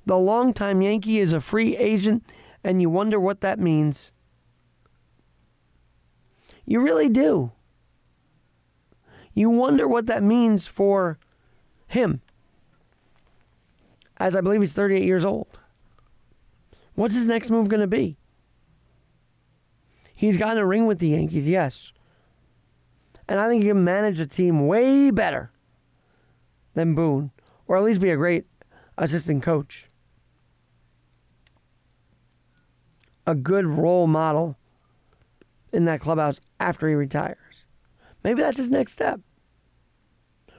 The 0.06 0.18
longtime 0.18 0.82
Yankee 0.82 1.20
is 1.20 1.34
a 1.34 1.42
free 1.42 1.78
agent, 1.78 2.24
and 2.64 2.82
you 2.82 2.90
wonder 2.90 3.20
what 3.20 3.42
that 3.42 3.60
means. 3.60 4.12
You 6.66 6.82
really 6.82 7.10
do. 7.10 7.52
You 9.34 9.50
wonder 9.50 9.88
what 9.88 10.08
that 10.08 10.24
means 10.24 10.68
for 10.68 11.18
him, 11.88 12.22
as 14.18 14.36
I 14.36 14.42
believe 14.42 14.62
he's 14.62 14.74
38 14.74 15.04
years 15.04 15.26
old. 15.26 15.60
What's 16.96 17.16
his 17.16 17.28
next 17.28 17.50
move 17.50 17.70
going 17.70 17.82
to 17.82 17.88
be? 17.88 18.18
He's 20.18 20.38
gotten 20.38 20.58
a 20.58 20.66
ring 20.66 20.86
with 20.86 21.00
the 21.00 21.10
Yankees, 21.10 21.48
yes. 21.48 21.94
And 23.28 23.40
I 23.40 23.48
think 23.48 23.64
he 23.64 23.70
can 23.70 23.84
manage 23.84 24.20
a 24.20 24.28
team 24.28 24.68
way 24.68 25.10
better 25.10 25.52
than 26.74 26.94
Boone, 26.94 27.32
or 27.68 27.78
at 27.78 27.84
least 27.84 28.02
be 28.02 28.10
a 28.10 28.18
great 28.18 28.46
assistant 28.98 29.42
coach. 29.42 29.88
A 33.26 33.34
good 33.34 33.66
role 33.66 34.08
model 34.08 34.58
in 35.72 35.86
that 35.86 36.02
clubhouse 36.02 36.42
after 36.60 36.88
he 36.88 36.96
retires. 36.96 37.66
Maybe 38.24 38.42
that's 38.42 38.58
his 38.58 38.72
next 38.72 38.94
step. 38.94 39.20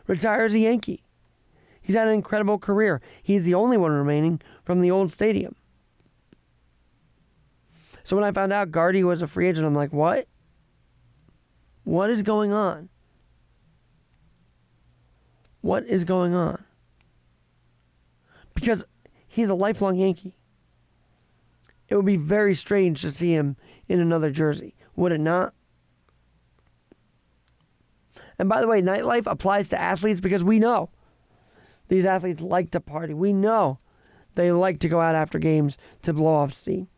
Retire 0.06 0.44
as 0.44 0.54
a 0.54 0.60
Yankee. 0.60 1.04
He's 1.80 1.96
had 1.96 2.08
an 2.08 2.14
incredible 2.14 2.58
career. 2.58 3.00
He's 3.22 3.44
the 3.44 3.54
only 3.54 3.76
one 3.76 3.92
remaining 3.92 4.40
from 4.64 4.80
the 4.80 4.90
old 4.90 5.12
stadium. 5.12 5.54
So 8.04 8.16
when 8.16 8.24
I 8.24 8.32
found 8.32 8.52
out 8.52 8.70
Gardy 8.70 9.04
was 9.04 9.22
a 9.22 9.26
free 9.26 9.48
agent, 9.48 9.66
I'm 9.66 9.74
like, 9.74 9.92
what? 9.92 10.26
What 11.84 12.10
is 12.10 12.22
going 12.22 12.52
on? 12.52 12.88
What 15.60 15.84
is 15.84 16.04
going 16.04 16.34
on? 16.34 16.64
Because 18.54 18.84
he's 19.26 19.48
a 19.48 19.54
lifelong 19.54 19.96
Yankee. 19.96 20.36
It 21.92 21.96
would 21.96 22.06
be 22.06 22.16
very 22.16 22.54
strange 22.54 23.02
to 23.02 23.10
see 23.10 23.34
him 23.34 23.54
in 23.86 24.00
another 24.00 24.30
jersey, 24.30 24.74
would 24.96 25.12
it 25.12 25.20
not? 25.20 25.52
And 28.38 28.48
by 28.48 28.62
the 28.62 28.66
way, 28.66 28.80
nightlife 28.80 29.30
applies 29.30 29.68
to 29.68 29.78
athletes 29.78 30.18
because 30.18 30.42
we 30.42 30.58
know 30.58 30.88
these 31.88 32.06
athletes 32.06 32.40
like 32.40 32.70
to 32.70 32.80
party. 32.80 33.12
We 33.12 33.34
know 33.34 33.78
they 34.36 34.50
like 34.52 34.78
to 34.78 34.88
go 34.88 35.02
out 35.02 35.14
after 35.14 35.38
games 35.38 35.76
to 36.04 36.14
blow 36.14 36.32
off 36.36 36.54
steam. 36.54 36.88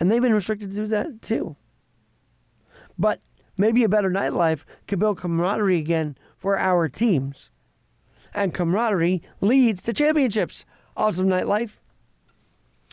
And 0.00 0.10
they've 0.10 0.20
been 0.20 0.34
restricted 0.34 0.70
to 0.70 0.76
do 0.76 0.86
that 0.88 1.22
too. 1.22 1.54
But 2.98 3.20
maybe 3.56 3.84
a 3.84 3.88
better 3.88 4.10
nightlife 4.10 4.64
could 4.88 4.98
build 4.98 5.18
camaraderie 5.18 5.78
again 5.78 6.18
for 6.36 6.58
our 6.58 6.88
teams. 6.88 7.52
And 8.34 8.52
camaraderie 8.52 9.22
leads 9.40 9.80
to 9.84 9.92
championships. 9.92 10.64
Awesome 10.96 11.28
nightlife. 11.28 11.78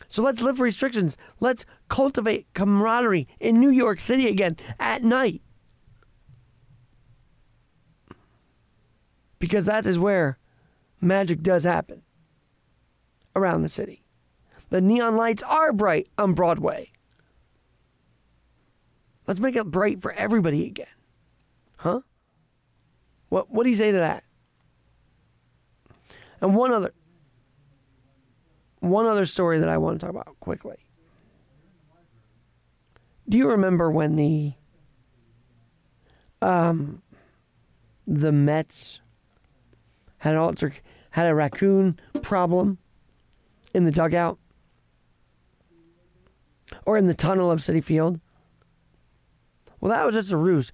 So 0.08 0.22
let's 0.22 0.42
lift 0.42 0.60
restrictions. 0.60 1.16
Let's 1.40 1.64
cultivate 1.88 2.46
camaraderie 2.54 3.28
in 3.40 3.60
New 3.60 3.70
York 3.70 4.00
City 4.00 4.28
again 4.28 4.56
at 4.78 5.02
night. 5.02 5.42
Because 9.38 9.66
that 9.66 9.86
is 9.86 9.98
where 9.98 10.38
magic 11.00 11.42
does 11.42 11.64
happen 11.64 12.02
around 13.36 13.62
the 13.62 13.68
city. 13.68 14.04
The 14.70 14.80
neon 14.80 15.16
lights 15.16 15.42
are 15.42 15.72
bright 15.72 16.08
on 16.16 16.34
Broadway. 16.34 16.90
Let's 19.26 19.40
make 19.40 19.56
it 19.56 19.66
bright 19.66 20.02
for 20.02 20.12
everybody 20.12 20.66
again. 20.66 20.86
Huh? 21.76 22.00
What 23.28 23.50
what 23.50 23.64
do 23.64 23.70
you 23.70 23.76
say 23.76 23.92
to 23.92 23.98
that? 23.98 24.24
And 26.40 26.54
one 26.54 26.72
other 26.72 26.92
one 28.90 29.06
other 29.06 29.26
story 29.26 29.58
that 29.58 29.68
I 29.68 29.78
want 29.78 29.98
to 30.00 30.06
talk 30.06 30.10
about 30.10 30.38
quickly. 30.40 30.76
Do 33.28 33.38
you 33.38 33.48
remember 33.50 33.90
when 33.90 34.16
the 34.16 34.52
um 36.42 37.02
the 38.06 38.32
Mets 38.32 39.00
had 40.18 40.34
an 40.34 40.38
alter 40.38 40.74
had 41.10 41.26
a 41.26 41.34
raccoon 41.34 41.98
problem 42.22 42.78
in 43.72 43.84
the 43.84 43.92
dugout 43.92 44.38
or 46.84 46.98
in 46.98 47.06
the 47.06 47.14
tunnel 47.14 47.50
of 47.50 47.60
Citi 47.60 47.82
Field? 47.82 48.20
Well, 49.80 49.90
that 49.90 50.04
was 50.04 50.14
just 50.14 50.32
a 50.32 50.36
ruse. 50.36 50.72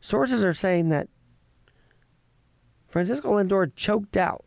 Sources 0.00 0.42
are 0.42 0.54
saying 0.54 0.88
that 0.88 1.08
Francisco 2.86 3.32
Lindor 3.32 3.74
choked 3.74 4.16
out 4.16 4.44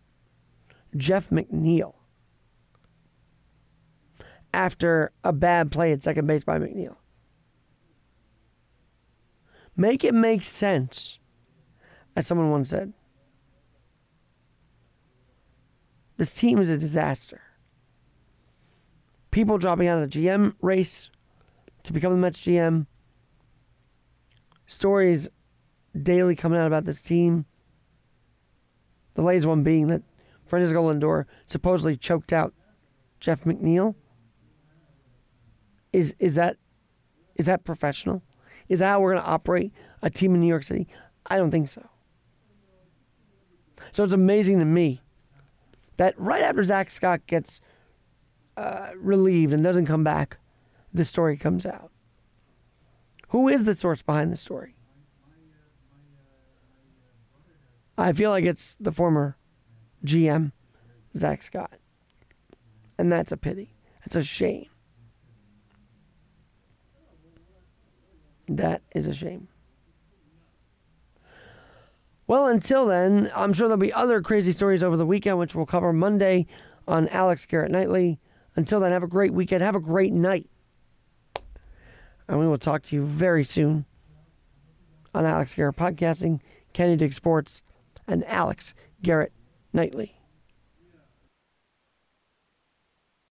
Jeff 0.95 1.29
McNeil 1.29 1.94
after 4.55 5.11
a 5.23 5.33
bad 5.33 5.71
play 5.71 5.91
at 5.91 6.01
second 6.01 6.25
base 6.25 6.45
by 6.45 6.57
McNeil. 6.57 6.95
Make 9.75 10.05
it 10.05 10.13
make 10.13 10.45
sense, 10.45 11.19
as 12.15 12.25
someone 12.25 12.49
once 12.49 12.69
said. 12.69 12.93
This 16.15 16.33
team 16.33 16.59
is 16.59 16.69
a 16.69 16.77
disaster. 16.77 17.41
People 19.31 19.57
dropping 19.57 19.89
out 19.89 20.01
of 20.01 20.09
the 20.09 20.19
GM 20.19 20.53
race 20.61 21.09
to 21.83 21.91
become 21.91 22.13
the 22.13 22.17
Mets 22.17 22.39
GM. 22.39 22.87
Stories 24.67 25.27
daily 26.01 26.37
coming 26.37 26.57
out 26.57 26.67
about 26.67 26.85
this 26.85 27.01
team. 27.01 27.45
The 29.15 29.21
latest 29.21 29.47
one 29.47 29.63
being 29.63 29.87
that 29.87 30.03
Francisco 30.45 30.89
Lindor 30.89 31.25
supposedly 31.47 31.97
choked 31.97 32.31
out 32.31 32.53
Jeff 33.19 33.43
McNeil. 33.43 33.95
Is 35.95 36.13
is 36.19 36.35
that 36.35 36.57
is 37.37 37.45
that 37.45 37.63
professional? 37.63 38.21
Is 38.67 38.79
that 38.79 38.89
how 38.89 38.99
we're 38.99 39.13
going 39.13 39.23
to 39.23 39.29
operate 39.29 39.71
a 40.01 40.09
team 40.09 40.35
in 40.35 40.41
New 40.41 40.47
York 40.47 40.63
City? 40.63 40.89
I 41.25 41.37
don't 41.37 41.51
think 41.51 41.69
so. 41.69 41.87
So 43.93 44.03
it's 44.03 44.13
amazing 44.13 44.59
to 44.59 44.65
me 44.65 45.01
that 45.95 46.19
right 46.19 46.41
after 46.41 46.65
Zack 46.65 46.89
Scott 46.89 47.25
gets 47.27 47.61
uh, 48.57 48.89
relieved 48.97 49.53
and 49.53 49.63
doesn't 49.63 49.85
come 49.85 50.03
back, 50.03 50.37
the 50.93 51.05
story 51.05 51.37
comes 51.37 51.65
out. 51.65 51.91
Who 53.29 53.47
is 53.47 53.63
the 53.63 53.73
source 53.73 54.01
behind 54.01 54.33
the 54.33 54.37
story? 54.37 54.75
I 57.97 58.11
feel 58.11 58.31
like 58.31 58.43
it's 58.43 58.75
the 58.81 58.91
former 58.91 59.37
GM, 60.03 60.51
Zack 61.15 61.41
Scott. 61.41 61.79
And 62.97 63.09
that's 63.09 63.31
a 63.31 63.37
pity. 63.37 63.75
It's 64.03 64.17
a 64.17 64.23
shame. 64.23 64.67
That 68.47 68.81
is 68.93 69.07
a 69.07 69.13
shame. 69.13 69.47
Well, 72.27 72.47
until 72.47 72.87
then, 72.87 73.31
I'm 73.35 73.53
sure 73.53 73.67
there'll 73.67 73.79
be 73.79 73.93
other 73.93 74.21
crazy 74.21 74.51
stories 74.51 74.83
over 74.83 74.97
the 74.97 75.05
weekend, 75.05 75.37
which 75.37 75.53
we'll 75.53 75.67
cover 75.67 75.93
Monday 75.93 76.47
on 76.87 77.07
Alex 77.09 77.45
Garrett 77.45 77.71
Nightly. 77.71 78.19
Until 78.55 78.79
then, 78.79 78.91
have 78.91 79.03
a 79.03 79.07
great 79.07 79.33
weekend. 79.33 79.61
Have 79.61 79.75
a 79.75 79.79
great 79.79 80.11
night. 80.11 80.49
And 82.27 82.39
we 82.39 82.47
will 82.47 82.57
talk 82.57 82.81
to 82.83 82.95
you 82.95 83.03
very 83.03 83.43
soon 83.43 83.85
on 85.13 85.25
Alex 85.25 85.53
Garrett 85.53 85.75
Podcasting, 85.75 86.41
Kenny 86.73 86.95
Dick 86.95 87.13
Sports, 87.13 87.61
and 88.07 88.25
Alex 88.25 88.73
Garrett 89.03 89.31
Nightly. 89.71 90.19